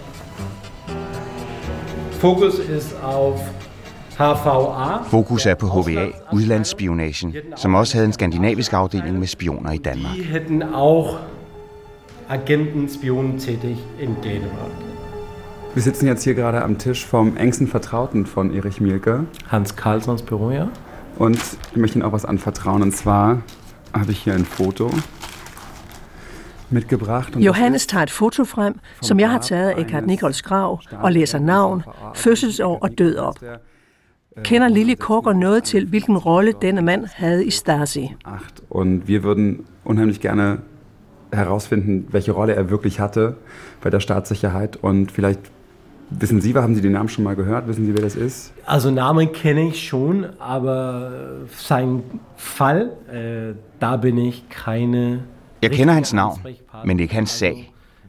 Fokus 2.12 2.58
ist 2.58 2.94
auf. 3.02 3.40
Fokus 5.06 5.46
er 5.46 5.54
på 5.54 5.66
HVA, 5.66 6.06
udlandsspionagen, 6.32 7.34
som 7.56 7.74
også 7.74 7.94
havde 7.94 8.06
en 8.06 8.12
skandinavisk 8.12 8.72
afdeling 8.72 9.18
med 9.18 9.26
spioner 9.26 9.72
i 9.72 9.78
Danmark. 9.78 10.14
Die 10.14 10.24
hätten 10.24 10.62
auch 10.62 11.18
Agenten, 12.28 12.88
Spionen 12.88 13.38
tätig 13.38 13.76
in 14.00 14.16
Dänemark. 14.22 14.70
Wir 15.74 15.82
sitzen 15.82 16.06
jetzt 16.06 16.24
hier 16.24 16.34
gerade 16.34 16.62
am 16.62 16.78
Tisch 16.78 17.04
vom 17.04 17.36
engsten 17.36 17.66
Vertrauten 17.66 18.26
von 18.26 18.54
Erich 18.54 18.80
Mielke. 18.80 19.26
Hans 19.48 19.74
Carlsons 19.76 20.22
Büro, 20.22 20.50
ja. 20.50 20.68
Und 21.18 21.38
ich 21.72 21.76
möchte 21.76 21.98
Ihnen 21.98 22.06
auch 22.06 22.12
was 22.12 22.24
anvertrauen. 22.24 22.82
Und 22.82 22.92
zwar 22.92 23.42
habe 23.92 24.12
ich 24.12 24.18
hier 24.18 24.34
ein 24.34 24.44
Foto 24.44 24.90
mitgebracht. 26.70 27.36
Johannes 27.36 27.86
tager 27.86 28.02
et 28.04 28.10
foto 28.10 28.44
frem, 28.44 28.74
som 29.00 29.20
jeg 29.20 29.30
har 29.30 29.38
taget 29.38 29.70
af 29.70 29.80
Eckhart 29.80 30.06
Nichols 30.06 30.42
grav, 30.42 30.80
og 31.02 31.12
læser 31.12 31.38
navn, 31.38 31.82
fødselsår 32.14 32.78
og 32.78 32.98
død 32.98 33.16
op. 33.16 33.38
Kender 34.42 34.68
Lille 34.68 34.96
Korker 34.96 35.32
noget 35.32 35.64
til, 35.64 35.86
hvilken 35.86 36.16
rolle 36.16 36.52
denne 36.62 36.82
mand 36.82 37.06
havde 37.14 37.44
i 37.44 37.50
Stasi? 37.50 38.14
Und 38.70 39.06
wir 39.06 39.22
würden 39.22 39.64
unheimlich 39.84 40.20
gerne 40.20 40.58
herausfinden, 41.32 42.06
welche 42.10 42.32
Rolle 42.32 42.54
er 42.54 42.70
wirklich 42.70 43.00
hatte 43.00 43.36
bei 43.80 43.90
der 43.90 44.00
Staatssicherheit. 44.00 44.76
Und 44.76 45.12
vielleicht 45.12 45.40
wissen 46.10 46.40
Sie, 46.40 46.54
haben 46.54 46.74
Sie 46.74 46.82
den 46.82 46.92
Namen 46.92 47.08
schon 47.08 47.24
mal 47.24 47.36
gehört? 47.36 47.68
Wissen 47.68 47.86
Sie, 47.86 47.94
wer 47.94 48.02
das 48.02 48.16
ist? 48.16 48.52
Also 48.66 48.90
Namen 48.90 49.32
kenne 49.32 49.68
ich 49.68 49.88
schon, 49.88 50.26
aber 50.38 51.12
sein 51.56 52.02
Fall, 52.36 52.92
äh, 53.12 53.54
da 53.78 53.96
bin 53.96 54.18
ich 54.18 54.48
keine... 54.48 55.20
Jeg 55.62 55.70
kender 55.70 55.94
hans 55.94 56.12
navn, 56.12 56.40
men 56.84 56.98
ikke 56.98 57.14
hans 57.14 57.38
sag. 57.38 57.54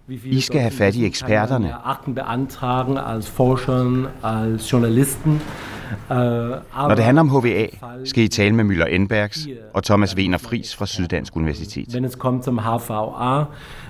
I 0.07 0.41
skal 0.41 0.61
have 0.61 0.71
fat 0.71 0.95
i 0.95 1.05
eksperterne. 1.05 1.85
Akten 1.85 2.13
beantragen 2.13 2.97
als 2.97 3.27
Forschern, 3.27 4.07
als 4.21 4.69
Journalisten. 4.69 5.41
Äh, 6.11 6.15
Når 6.15 6.95
det 6.95 7.03
handler 7.03 7.21
om 7.21 7.29
HVA, 7.29 7.65
skal 8.05 8.23
I 8.23 8.27
tale 8.27 8.55
med 8.55 8.65
Müller 8.65 8.95
Enbergs 8.95 9.47
og 9.73 9.83
Thomas 9.83 10.15
Wiener 10.15 10.37
Fries 10.37 10.75
fra 10.75 10.85
Syddansk 10.85 11.35
Universitet. 11.35 11.93
Wenn 11.93 12.05
es 12.05 12.19
kommt 12.19 12.43
zum 12.43 12.59
HVA, 12.59 13.45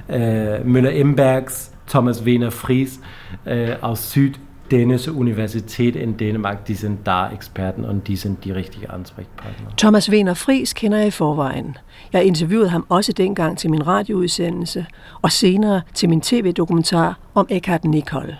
äh, 0.10 0.64
Müller-Imbergs, 0.64 1.72
Thomas 1.88 2.26
Wiener 2.26 2.52
Fries 2.52 3.00
äh, 3.46 3.76
aus 3.82 4.12
Süddänische 4.12 5.14
Universität 5.14 5.96
in 5.96 6.18
Dänemark, 6.18 6.66
die 6.66 6.74
sind 6.74 7.08
da 7.08 7.30
Experten 7.32 7.86
und 7.86 8.08
die 8.08 8.16
sind 8.16 8.44
die 8.44 8.52
richtige 8.52 8.90
Ansprechpartner. 8.90 9.76
Thomas 9.78 10.12
Wiener 10.12 10.36
Fries 10.36 10.74
kender 10.74 10.98
jeg 10.98 11.08
i 11.08 11.12
forvejen. 11.12 11.78
Jeg 12.14 12.24
interviewede 12.26 12.70
ham 12.70 12.86
også 12.90 13.14
dengang 13.14 13.58
til 13.58 13.70
min 13.70 13.88
radioudsendelse, 13.88 14.86
og 15.22 15.32
senere 15.32 15.82
til 15.94 16.10
min 16.10 16.22
tv-dokumentar 16.22 17.18
om 17.36 17.48
Eckhart 17.50 17.86
Nicol. 17.86 18.36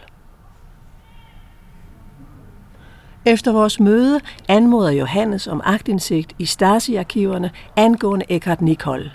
Efter 3.28 3.52
vores 3.52 3.80
møde 3.80 4.20
anmoder 4.48 4.92
Johannes 4.92 5.48
om 5.48 5.62
agtindsigt 5.64 6.34
i 6.40 6.46
Stasi-arkiverne 6.46 7.52
angående 7.76 8.26
Eckhart 8.30 8.62
Nicol. 8.62 9.12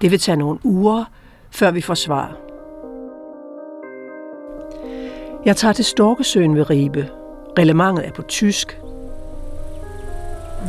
Det 0.00 0.10
vil 0.10 0.18
tage 0.18 0.36
nogle 0.36 0.58
uger, 0.64 1.04
før 1.50 1.70
vi 1.70 1.80
får 1.80 1.94
svar. 1.94 2.36
Jeg 5.44 5.56
tager 5.56 5.72
til 5.72 5.84
Storkesøen 5.84 6.56
ved 6.56 6.70
Ribe. 6.70 7.08
Reglementet 7.58 8.06
er 8.06 8.12
på 8.12 8.22
tysk. 8.22 8.78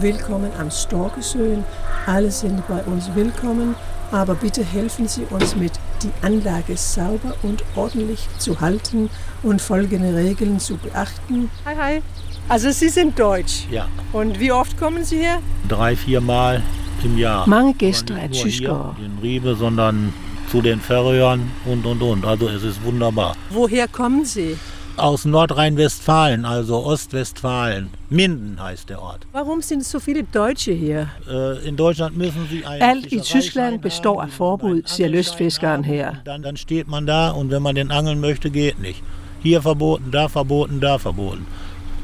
Willkommen 0.02 0.52
am 0.60 0.70
Storkesøen. 0.70 1.64
Alle 2.08 2.32
sind 2.32 2.62
bei 2.68 2.94
uns 2.94 3.16
willkommen, 3.16 3.76
aber 4.12 4.36
bitte 4.36 4.64
helfen 4.64 5.08
Sie 5.08 5.26
uns 5.32 5.56
mit 5.56 5.82
die 6.04 6.12
Anlage 6.24 6.78
sauber 6.78 7.32
und 7.44 7.64
ordentlich 7.76 8.30
zu 8.40 8.62
halten 8.62 9.10
und 9.44 9.62
folgende 9.62 10.16
Regeln 10.16 10.60
zu 10.60 10.78
beachten. 10.78 11.50
Hi, 11.66 11.76
hi. 11.76 12.02
Also 12.50 12.72
Sie 12.72 12.88
sind 12.88 13.20
Deutsch. 13.20 13.66
Ja. 13.70 13.90
Und 14.14 14.40
wie 14.40 14.54
oft 14.54 14.78
kommen 14.78 15.04
Sie 15.04 15.18
her? 15.18 15.40
Drei, 15.68 15.98
vier 15.98 16.22
Mal 16.22 16.64
im 17.04 17.18
Jahr. 17.18 17.48
Mange 17.48 17.74
Nur 17.74 18.32
tyskere. 18.32 18.96
hier 18.98 19.06
in 19.06 19.18
Riebe, 19.22 19.56
sondern 19.56 20.14
zu 20.50 20.62
den 20.62 20.80
Färöern 20.80 21.52
und 21.66 21.86
und 21.86 22.02
und. 22.02 22.26
Also 22.26 22.48
es 22.48 22.64
ist 22.64 22.82
wunderbar. 22.86 23.36
Woher 23.50 23.90
kommen 23.90 24.24
Sie? 24.24 24.56
Aus 24.96 25.26
Nordrhein-Westfalen, 25.26 26.46
also 26.46 26.86
Ostwestfalen. 26.86 27.90
Minden 28.10 28.58
heißt 28.60 28.90
der 28.90 29.02
Ort. 29.02 29.28
Warum 29.34 29.62
sind 29.62 29.84
so 29.84 30.00
viele 30.00 30.24
Deutsche 30.24 30.72
hier? 30.72 31.10
Äh, 31.30 31.68
in 31.68 31.76
Deutschland 31.76 32.18
müssen 32.18 32.48
Sie 32.50 32.66
einen 32.66 32.82
Alt 32.82 33.12
i 33.12 33.20
Tyskland 33.20 33.82
består 33.82 34.24
af 34.24 34.32
forbud, 34.32 34.88
siger 34.88 35.10
lystfiskeren 35.10 35.84
her. 35.84 36.22
dann, 36.24 36.42
dann 36.42 36.56
steht 36.56 36.88
man 36.88 37.06
da 37.06 37.30
und 37.30 37.52
wenn 37.52 37.62
man 37.62 37.76
den 37.76 37.92
angeln 37.92 38.22
möchte, 38.22 38.50
geht 38.50 38.80
nicht. 38.80 39.04
Hier 39.44 39.62
verboten, 39.62 40.12
da 40.12 40.30
verboten, 40.30 40.80
da 40.80 40.98
verboten. 40.98 41.46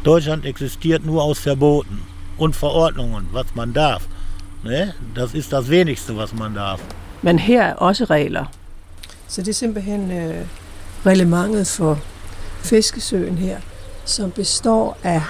Deutschland 0.05 0.45
existiert 0.45 1.05
nur 1.05 1.21
aus 1.23 1.39
Verboten 1.39 1.99
und 2.37 2.55
Verordnungen, 2.55 3.29
was 3.31 3.45
man 3.55 3.73
darf. 3.73 4.07
Ne? 4.63 4.93
Das 5.15 5.33
ist 5.33 5.51
das 5.51 5.69
wenigste, 5.69 6.17
was 6.17 6.33
man 6.33 6.55
darf. 6.55 6.81
Men 7.21 7.39
her 7.39 7.63
er 7.63 7.73
også 7.73 8.05
regler. 8.05 8.45
Så 9.27 9.41
det 9.41 9.47
er 9.47 9.53
simpelthen 9.53 10.11
øh, 10.11 10.45
reglementet 11.05 11.67
for 11.67 11.99
fiskesøen 12.57 13.37
her, 13.37 13.57
som 14.05 14.31
består 14.31 14.97
af 15.03 15.21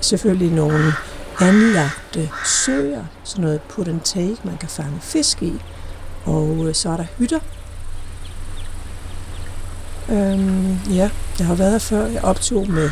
selvfølgelig 0.00 0.50
nogle 0.50 0.92
anlagte 1.40 2.30
søer, 2.44 3.04
sådan 3.24 3.42
noget 3.42 3.60
put 3.60 3.88
and 3.88 4.00
take, 4.00 4.36
man 4.44 4.56
kan 4.56 4.68
fange 4.68 5.00
fisk 5.00 5.42
i. 5.42 5.52
Og 6.24 6.66
øh, 6.68 6.74
så 6.74 6.88
er 6.88 6.96
der 6.96 7.06
hytter. 7.18 7.38
Øhm, 10.08 10.78
ja, 10.90 11.10
jeg 11.38 11.46
har 11.46 11.54
været 11.54 11.70
her 11.70 11.78
før. 11.78 12.06
Jeg 12.06 12.24
optog 12.24 12.70
med 12.70 12.90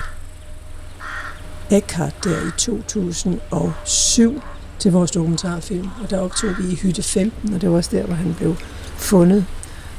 Eckhart 1.71 2.25
der 2.25 2.49
i 2.49 2.51
2007 2.59 4.43
til 4.79 4.93
vores 4.93 5.11
dokumentarfilm, 5.11 5.89
og 6.03 6.11
der 6.11 6.21
optog 6.21 6.51
vi 6.59 6.73
i 6.73 6.75
hytte 6.75 7.03
15, 7.03 7.55
og 7.55 7.61
det 7.61 7.71
var 7.71 7.77
også 7.77 7.91
der, 7.97 8.07
hvor 8.07 8.15
han 8.15 8.35
blev 8.35 8.57
fundet. 8.97 9.45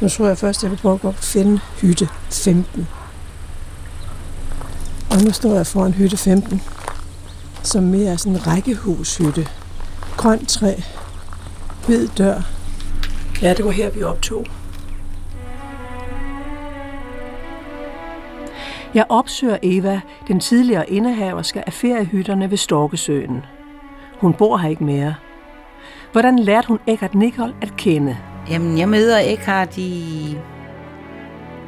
Nu 0.02 0.10
tror 0.10 0.28
jeg 0.28 0.38
først, 0.38 0.64
jeg 0.64 0.72
vil 0.72 0.78
prøve 0.78 0.94
at 0.94 1.02
gå 1.02 1.08
og 1.08 1.16
finde 1.16 1.60
hytte 1.82 2.10
15. 2.30 2.88
Og 5.12 5.22
nu 5.22 5.32
står 5.32 5.56
jeg 5.56 5.68
foran 5.68 5.94
hytte 5.94 6.18
15, 6.18 6.62
som 7.64 7.84
mere 7.84 8.12
er 8.12 8.18
sådan 8.18 8.34
en 8.34 8.48
rækkehushytte. 8.48 9.48
Grønt 10.18 10.50
træ, 10.50 10.76
hvid 11.86 12.08
dør. 12.18 12.42
Ja, 13.42 13.54
det 13.54 13.66
var 13.66 13.72
her, 13.72 13.90
vi 13.90 14.04
optog. 14.04 14.46
Jeg 18.94 19.06
opsøger 19.10 19.58
Eva, 19.64 20.02
den 20.28 20.40
tidligere 20.40 20.90
indehaverske 20.90 21.66
af 21.66 21.74
feriehytterne 21.74 22.52
ved 22.52 22.58
Storkesøen. 22.58 23.46
Hun 24.20 24.34
bor 24.34 24.58
her 24.58 24.70
ikke 24.70 24.84
mere. 24.84 25.16
Hvordan 26.12 26.40
lærte 26.40 26.68
hun 26.68 26.80
Eckhart 26.88 27.16
Nicol 27.16 27.54
at 27.62 27.74
kende? 27.78 28.18
Jamen, 28.50 28.78
jeg 28.78 28.90
møder 28.90 29.20
Eckhart 29.20 29.78
i 29.78 30.38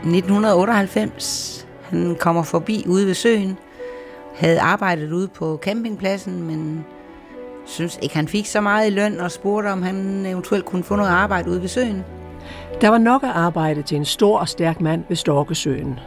1998. 0.03 1.67
Han 1.89 2.17
kommer 2.19 2.43
forbi 2.43 2.85
ude 2.87 3.07
ved 3.07 3.13
søen. 3.13 3.57
Havde 4.35 4.61
arbejdet 4.61 5.11
ude 5.11 5.27
på 5.27 5.59
campingpladsen, 5.61 6.43
men 6.43 6.85
synes 7.65 7.99
ikke, 8.01 8.15
han 8.15 8.27
fik 8.27 8.45
så 8.45 8.61
meget 8.61 8.87
i 8.87 8.93
løn 8.93 9.19
og 9.19 9.31
spurgte, 9.31 9.67
om 9.67 9.81
han 9.81 10.25
eventuelt 10.25 10.65
kunne 10.65 10.83
få 10.83 10.95
noget 10.95 11.09
arbejde 11.09 11.49
ude 11.49 11.61
ved 11.61 11.67
søen. 11.67 12.03
Der 12.81 12.89
var 12.89 12.97
nok 12.97 13.23
at 13.23 13.29
arbejde 13.29 13.81
til 13.81 13.97
en 13.97 14.05
stor 14.05 14.39
og 14.39 14.49
stærk 14.49 14.81
mand 14.81 15.03
ved 15.09 15.15
Storkesøen. 15.15 15.99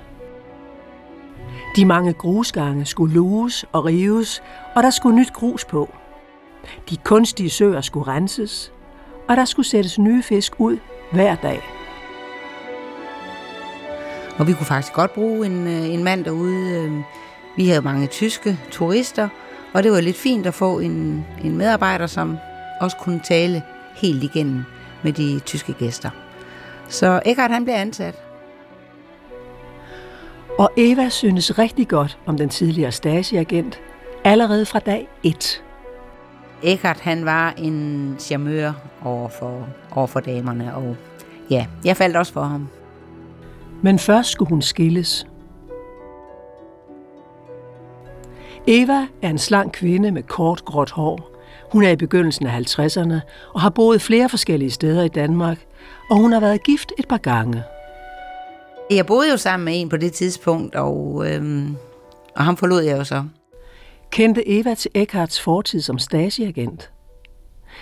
De 1.76 1.84
mange 1.84 2.12
grusgange 2.12 2.84
skulle 2.84 3.14
luges 3.14 3.64
og 3.72 3.84
rives, 3.84 4.42
og 4.74 4.82
der 4.82 4.90
skulle 4.90 5.16
nyt 5.16 5.32
grus 5.32 5.64
på. 5.64 5.94
De 6.90 6.96
kunstige 6.96 7.50
søer 7.50 7.80
skulle 7.80 8.06
renses, 8.06 8.72
og 9.28 9.36
der 9.36 9.44
skulle 9.44 9.66
sættes 9.66 9.98
nye 9.98 10.22
fisk 10.22 10.52
ud 10.58 10.78
hver 11.12 11.34
dag. 11.34 11.60
Og 14.38 14.46
vi 14.46 14.52
kunne 14.52 14.66
faktisk 14.66 14.92
godt 14.92 15.14
bruge 15.14 15.46
en, 15.46 15.66
øh, 15.66 15.94
en 15.94 16.04
mand 16.04 16.24
derude. 16.24 16.70
Øh, 16.70 16.92
vi 17.56 17.68
havde 17.68 17.82
mange 17.82 18.06
tyske 18.06 18.58
turister, 18.70 19.28
og 19.72 19.82
det 19.82 19.92
var 19.92 20.00
lidt 20.00 20.16
fint 20.16 20.46
at 20.46 20.54
få 20.54 20.78
en, 20.78 21.26
en 21.44 21.56
medarbejder, 21.56 22.06
som 22.06 22.38
også 22.80 22.96
kunne 22.96 23.20
tale 23.20 23.62
helt 23.94 24.22
igennem 24.22 24.64
med 25.02 25.12
de 25.12 25.40
tyske 25.40 25.72
gæster. 25.72 26.10
Så 26.88 27.22
Eckhart 27.26 27.50
han 27.50 27.64
blev 27.64 27.74
ansat. 27.74 28.23
Og 30.58 30.70
Eva 30.76 31.08
synes 31.08 31.58
rigtig 31.58 31.88
godt 31.88 32.18
om 32.26 32.36
den 32.36 32.48
tidligere 32.48 32.92
Stasi-agent, 32.92 33.80
allerede 34.24 34.66
fra 34.66 34.78
dag 34.78 35.08
1. 35.22 35.62
Eckhart 36.62 37.00
han 37.00 37.24
var 37.24 37.54
en 37.58 38.16
charmeur 38.18 38.72
over 39.04 39.28
for, 39.28 39.68
over 39.96 40.06
for 40.06 40.20
damerne, 40.20 40.74
og 40.74 40.96
ja, 41.50 41.66
jeg 41.84 41.96
faldt 41.96 42.16
også 42.16 42.32
for 42.32 42.42
ham. 42.42 42.68
Men 43.82 43.98
først 43.98 44.30
skulle 44.30 44.48
hun 44.48 44.62
skilles. 44.62 45.26
Eva 48.66 49.06
er 49.22 49.30
en 49.30 49.38
slank 49.38 49.72
kvinde 49.72 50.10
med 50.10 50.22
kort, 50.22 50.64
gråt 50.64 50.90
hår. 50.90 51.30
Hun 51.72 51.84
er 51.84 51.90
i 51.90 51.96
begyndelsen 51.96 52.46
af 52.46 52.60
50'erne 52.60 53.14
og 53.54 53.60
har 53.60 53.70
boet 53.70 54.02
flere 54.02 54.28
forskellige 54.28 54.70
steder 54.70 55.02
i 55.02 55.08
Danmark, 55.08 55.58
og 56.10 56.16
hun 56.16 56.32
har 56.32 56.40
været 56.40 56.64
gift 56.64 56.92
et 56.98 57.08
par 57.08 57.18
gange. 57.18 57.62
Jeg 58.90 59.06
boede 59.06 59.30
jo 59.30 59.36
sammen 59.36 59.64
med 59.64 59.80
en 59.80 59.88
på 59.88 59.96
det 59.96 60.12
tidspunkt, 60.12 60.74
og, 60.74 61.24
øhm, 61.30 61.76
og 62.36 62.44
ham 62.44 62.56
forlod 62.56 62.82
jeg 62.82 62.98
jo 62.98 63.04
så. 63.04 63.24
Kendte 64.10 64.48
Eva 64.48 64.74
til 64.74 64.90
Eckharts 64.94 65.40
fortid 65.40 65.80
som 65.80 65.98
Stasi-agent? 65.98 66.90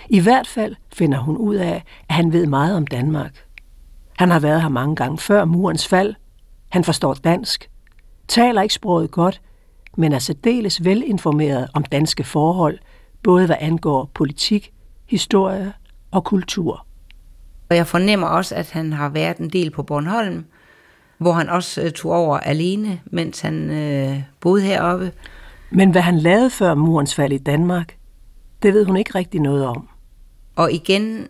I 0.09 0.19
hvert 0.19 0.47
fald 0.47 0.75
finder 0.93 1.19
hun 1.19 1.37
ud 1.37 1.55
af, 1.55 1.83
at 2.09 2.15
han 2.15 2.33
ved 2.33 2.45
meget 2.45 2.75
om 2.75 2.87
Danmark. 2.87 3.45
Han 4.17 4.31
har 4.31 4.39
været 4.39 4.61
her 4.61 4.69
mange 4.69 4.95
gange 4.95 5.17
før 5.17 5.45
murens 5.45 5.87
fald. 5.87 6.15
Han 6.69 6.83
forstår 6.83 7.13
dansk, 7.13 7.69
taler 8.27 8.61
ikke 8.61 8.73
sproget 8.73 9.11
godt, 9.11 9.41
men 9.97 10.13
er 10.13 10.19
særdeles 10.19 10.83
velinformeret 10.83 11.67
om 11.73 11.83
danske 11.83 12.23
forhold, 12.23 12.79
både 13.23 13.45
hvad 13.45 13.57
angår 13.59 14.11
politik, 14.13 14.73
historie 15.05 15.73
og 16.11 16.23
kultur. 16.23 16.85
Og 17.69 17.75
jeg 17.75 17.87
fornemmer 17.87 18.27
også, 18.27 18.55
at 18.55 18.71
han 18.71 18.93
har 18.93 19.09
været 19.09 19.37
en 19.37 19.49
del 19.49 19.71
på 19.71 19.83
Bornholm, 19.83 20.45
hvor 21.17 21.31
han 21.31 21.49
også 21.49 21.81
øh, 21.81 21.91
tog 21.91 22.11
over 22.11 22.37
alene, 22.37 22.99
mens 23.05 23.39
han 23.39 23.69
øh, 23.69 24.21
boede 24.39 24.61
heroppe. 24.61 25.11
Men 25.71 25.91
hvad 25.91 26.01
han 26.01 26.19
lavede 26.19 26.49
før 26.49 26.73
murens 26.73 27.15
fald 27.15 27.33
i 27.33 27.37
Danmark, 27.37 27.95
det 28.63 28.73
ved 28.73 28.85
hun 28.85 28.97
ikke 28.97 29.15
rigtig 29.15 29.41
noget 29.41 29.65
om. 29.65 29.87
Og 30.55 30.71
igen, 30.71 31.27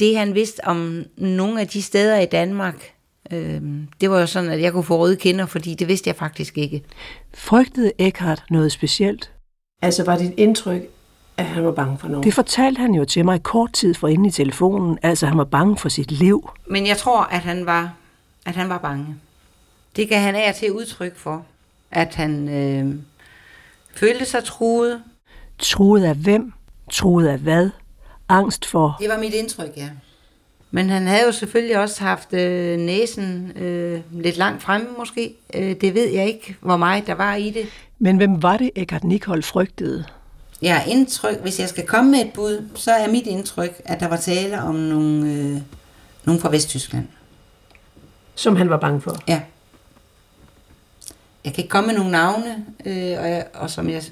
det 0.00 0.18
han 0.18 0.34
vidste 0.34 0.64
om 0.64 1.04
nogle 1.16 1.60
af 1.60 1.68
de 1.68 1.82
steder 1.82 2.18
i 2.18 2.26
Danmark, 2.26 2.92
øh, 3.30 3.60
det 4.00 4.10
var 4.10 4.20
jo 4.20 4.26
sådan, 4.26 4.50
at 4.50 4.62
jeg 4.62 4.72
kunne 4.72 4.84
få 4.84 4.98
røde 4.98 5.16
kinder, 5.16 5.46
fordi 5.46 5.74
det 5.74 5.88
vidste 5.88 6.08
jeg 6.08 6.16
faktisk 6.16 6.58
ikke. 6.58 6.82
Frygtede 7.34 7.92
Eckhart 7.98 8.44
noget 8.50 8.72
specielt? 8.72 9.32
Altså 9.82 10.04
var 10.04 10.18
dit 10.18 10.32
indtryk, 10.36 10.82
at 11.36 11.44
han 11.44 11.64
var 11.64 11.72
bange 11.72 11.98
for 11.98 12.08
noget? 12.08 12.24
Det 12.24 12.34
fortalte 12.34 12.78
han 12.78 12.94
jo 12.94 13.04
til 13.04 13.24
mig 13.24 13.42
kort 13.42 13.72
tid 13.72 13.94
for 13.94 14.08
inde 14.08 14.28
i 14.28 14.32
telefonen, 14.32 14.98
altså 15.02 15.26
han 15.26 15.38
var 15.38 15.44
bange 15.44 15.76
for 15.76 15.88
sit 15.88 16.10
liv. 16.10 16.50
Men 16.66 16.86
jeg 16.86 16.96
tror, 16.96 17.22
at 17.22 17.40
han 17.40 17.66
var, 17.66 17.94
at 18.46 18.56
han 18.56 18.68
var 18.68 18.78
bange. 18.78 19.16
Det 19.96 20.08
kan 20.08 20.20
han 20.20 20.34
af 20.34 20.54
til 20.54 20.72
udtryk 20.72 21.16
for, 21.16 21.46
at 21.90 22.14
han 22.14 22.48
øh, 22.48 22.94
følte 23.94 24.24
sig 24.24 24.44
truet. 24.44 25.02
Truet 25.58 26.04
af 26.04 26.14
hvem? 26.14 26.52
Truet 26.90 27.26
af 27.26 27.38
hvad? 27.38 27.70
Angst 28.28 28.64
for? 28.64 28.96
Det 29.00 29.08
var 29.08 29.18
mit 29.18 29.34
indtryk, 29.34 29.76
ja. 29.76 29.88
Men 30.70 30.90
han 30.90 31.06
havde 31.06 31.26
jo 31.26 31.32
selvfølgelig 31.32 31.78
også 31.78 32.04
haft 32.04 32.32
øh, 32.32 32.78
næsen 32.78 33.52
øh, 33.56 34.00
lidt 34.12 34.36
langt 34.36 34.62
fremme 34.62 34.86
måske. 34.98 35.34
Øh, 35.54 35.76
det 35.80 35.94
ved 35.94 36.08
jeg 36.08 36.26
ikke, 36.26 36.56
hvor 36.60 36.76
meget 36.76 37.06
der 37.06 37.14
var 37.14 37.34
i 37.34 37.50
det. 37.50 37.66
Men 37.98 38.16
hvem 38.16 38.42
var 38.42 38.56
det, 38.56 38.70
Eckhart 38.76 39.04
Nicol 39.04 39.42
frygtede? 39.42 40.04
Ja, 40.62 40.82
indtryk, 40.86 41.40
hvis 41.42 41.60
jeg 41.60 41.68
skal 41.68 41.86
komme 41.86 42.10
med 42.10 42.20
et 42.20 42.32
bud, 42.34 42.68
så 42.74 42.90
er 42.90 43.10
mit 43.10 43.26
indtryk, 43.26 43.80
at 43.84 44.00
der 44.00 44.08
var 44.08 44.16
tale 44.16 44.62
om 44.62 44.74
nogle, 44.74 45.32
øh, 45.32 45.56
nogle 46.24 46.40
fra 46.40 46.50
Vesttyskland. 46.50 47.06
Som 48.42 48.56
han 48.56 48.70
var 48.70 48.76
bange 48.76 49.00
for? 49.00 49.16
Ja. 49.28 49.40
Jeg 51.44 51.54
kan 51.54 51.64
ikke 51.64 51.68
komme 51.68 51.86
med 51.86 51.94
nogle 51.94 52.10
navne, 52.10 52.66
øh, 52.86 53.18
og, 53.20 53.30
jeg, 53.30 53.46
og 53.54 53.70
som 53.70 53.90
jeg 53.90 54.02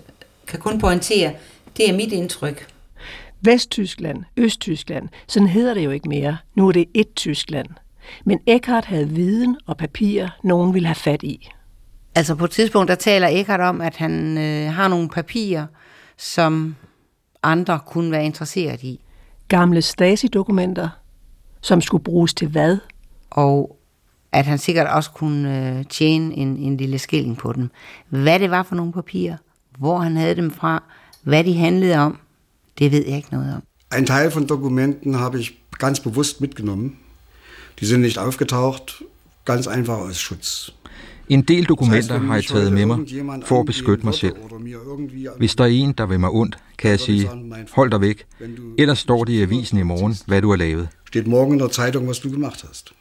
kan 0.47 0.59
kun 0.59 0.79
pointere, 0.79 1.33
det 1.77 1.91
er 1.91 1.97
mit 1.97 2.13
indtryk. 2.13 2.67
Vesttyskland, 3.41 4.25
Østtyskland, 4.37 5.09
sådan 5.27 5.49
hedder 5.49 5.75
det 5.75 5.85
jo 5.85 5.91
ikke 5.91 6.09
mere. 6.09 6.39
Nu 6.55 6.69
er 6.69 6.73
det 6.73 6.89
et 6.95 7.15
Tyskland. 7.15 7.67
Men 8.25 8.41
Eckhart 8.47 8.85
havde 8.85 9.09
viden 9.09 9.57
og 9.67 9.77
papir, 9.77 10.29
nogen 10.43 10.75
ville 10.75 10.87
have 10.87 10.95
fat 10.95 11.23
i. 11.23 11.51
Altså 12.15 12.35
på 12.35 12.45
et 12.45 12.51
tidspunkt, 12.51 12.89
der 12.89 12.95
taler 12.95 13.29
Eckhart 13.29 13.61
om, 13.61 13.81
at 13.81 13.97
han 13.97 14.39
øh, 14.39 14.73
har 14.73 14.89
nogle 14.89 15.09
papirer, 15.09 15.67
som 16.17 16.77
andre 17.43 17.81
kunne 17.87 18.13
være 18.13 18.25
interesseret 18.25 18.83
i. 18.83 19.01
Gamle 19.49 19.83
Stasi-dokumenter, 19.83 20.89
som 21.61 21.81
skulle 21.81 22.05
bruges 22.05 22.35
til 22.35 22.49
hvad? 22.49 22.79
Og 23.31 23.80
at 24.33 24.47
han 24.47 24.59
sikkert 24.59 24.87
også 24.87 25.11
kunne 25.11 25.79
øh, 25.79 25.85
tjene 25.85 26.35
en, 26.35 26.57
en 26.57 26.77
lille 26.77 26.99
skilling 26.99 27.37
på 27.37 27.53
dem. 27.53 27.71
Hvad 28.09 28.39
det 28.39 28.51
var 28.51 28.63
for 28.63 28.75
nogle 28.75 28.93
papirer, 28.93 29.37
hvor 29.79 29.99
han 29.99 30.17
havde 30.17 30.37
dem 30.37 30.51
fra, 30.51 30.83
hvad 31.23 31.45
de 31.45 31.55
handlede 31.55 31.97
om, 31.97 32.19
det 32.79 32.93
ved 32.93 33.05
jeg 33.07 33.17
ikke 33.17 33.29
noget 33.33 33.55
om. 33.55 33.63
Ein 33.99 34.07
Teil 34.07 34.31
von 34.31 34.47
Dokumenten 34.47 35.15
habe 35.15 35.41
ich 35.41 35.53
ganz 35.79 36.01
bewusst 36.01 36.41
mitgenommen. 36.41 36.97
Die 37.81 37.87
sind 37.87 38.03
nicht 38.03 38.19
aufgetaucht, 38.19 39.03
ganz 39.45 39.67
einfach 39.67 39.99
aus 39.99 40.17
Schutz. 40.17 40.71
En 41.29 41.43
del 41.43 41.65
dokumenter 41.65 42.19
har 42.19 42.35
jeg 42.35 42.45
taget 42.45 42.73
med 42.73 42.87
mig 42.87 42.99
for 43.45 43.61
at 43.61 43.67
beskytte 43.67 44.05
mig 44.05 44.15
selv. 44.15 44.35
Hvis 45.39 45.55
der 45.55 45.65
er 45.65 45.69
en, 45.69 45.93
der 45.93 46.07
vil 46.07 46.21
mig 46.21 46.31
ondt, 46.31 46.59
kan 46.79 46.91
jeg 46.91 47.01
sige, 47.01 47.29
hold 47.73 47.91
dig 47.91 48.01
væk, 48.01 48.27
ellers 48.79 48.99
står 48.99 49.25
det 49.25 49.33
i 49.33 49.43
avisen 49.43 49.79
i 49.79 49.83
morgen, 49.83 50.17
hvad 50.27 50.43
du 50.43 50.51
har 50.51 50.57
lavet. 50.57 50.89
Steht 51.07 51.27
morgen 51.27 51.53
in 51.53 51.61
der 51.61 51.69
Zeitung, 51.69 52.09
was 52.09 52.19
du 52.19 52.31
gemacht 52.31 52.65
hast. 52.69 52.93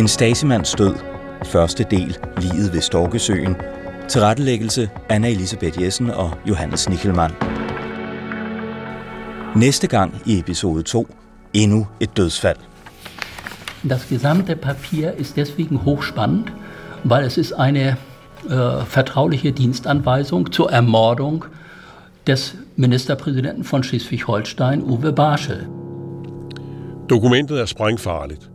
En 0.00 0.08
Stasimands 0.08 0.72
død. 0.72 0.94
Første 1.44 1.86
del. 1.90 2.18
Livet 2.38 2.72
ved 2.72 2.80
Storkesøen. 2.80 3.56
Tilrettelæggelse 4.08 4.90
Anna 5.08 5.30
Elisabeth 5.30 5.82
Jessen 5.82 6.10
og 6.10 6.30
Johannes 6.48 6.88
Nickelmann. 6.88 7.32
Næste 9.56 9.86
gang 9.86 10.14
i 10.26 10.38
episode 10.38 10.82
2. 10.82 11.06
Endnu 11.54 11.86
et 12.00 12.16
dødsfald. 12.16 12.56
Das 13.90 14.08
gesamte 14.08 14.56
Papier 14.56 15.12
ist 15.12 15.36
deswegen 15.36 15.84
hochspannend, 15.84 16.44
weil 17.04 17.24
es 17.26 17.38
ist 17.38 17.52
eine 17.52 17.96
äh, 18.50 18.84
vertrauliche 18.86 19.52
Dienstanweisung 19.52 20.52
zur 20.52 20.70
Ermordung 20.70 21.44
des 22.26 22.54
Ministerpräsidenten 22.76 23.64
von 23.64 23.82
Schleswig-Holstein, 23.82 24.82
Uwe 24.82 25.12
Barschel. 25.12 25.66
Dokumentet 27.08 27.58
er 27.58 27.66
sprængfarligt. 27.66 28.50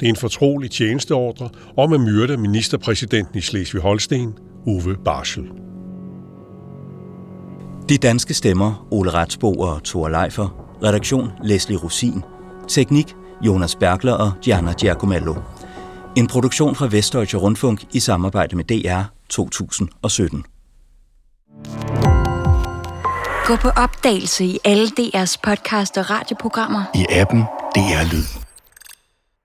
Det 0.00 0.06
er 0.06 0.10
en 0.10 0.16
fortrolig 0.16 0.70
tjenesteordre 0.70 1.48
om 1.76 1.92
at 1.92 2.00
myrde 2.00 2.36
ministerpræsidenten 2.36 3.38
i 3.38 3.40
Slesvig-Holsten, 3.40 4.38
Uwe 4.66 4.96
Barschel. 5.04 5.44
De 7.88 7.98
danske 7.98 8.34
stemmer, 8.34 8.86
Ole 8.90 9.10
Retsbo 9.10 9.52
og 9.52 9.84
Thor 9.84 10.08
Leifer. 10.08 10.62
Redaktion, 10.82 11.30
Leslie 11.44 11.78
Rosin. 11.78 12.22
Teknik, 12.68 13.14
Jonas 13.42 13.76
Bergler 13.76 14.12
og 14.12 14.32
Gianna 14.42 14.72
Giacomello. 14.72 15.34
En 16.16 16.26
produktion 16.26 16.74
fra 16.74 16.86
Vestdeutsche 16.90 17.38
Rundfunk 17.38 17.84
i 17.92 18.00
samarbejde 18.00 18.56
med 18.56 18.64
DR 18.64 19.02
2017. 19.28 20.44
Gå 23.46 23.56
på 23.56 23.68
opdagelse 23.68 24.44
i 24.44 24.58
alle 24.64 24.86
DR's 25.00 25.36
podcast 25.42 25.98
og 25.98 26.10
radioprogrammer. 26.10 26.82
I 26.94 27.06
appen 27.10 27.40
DR 27.74 28.12
Lyd. 28.12 28.45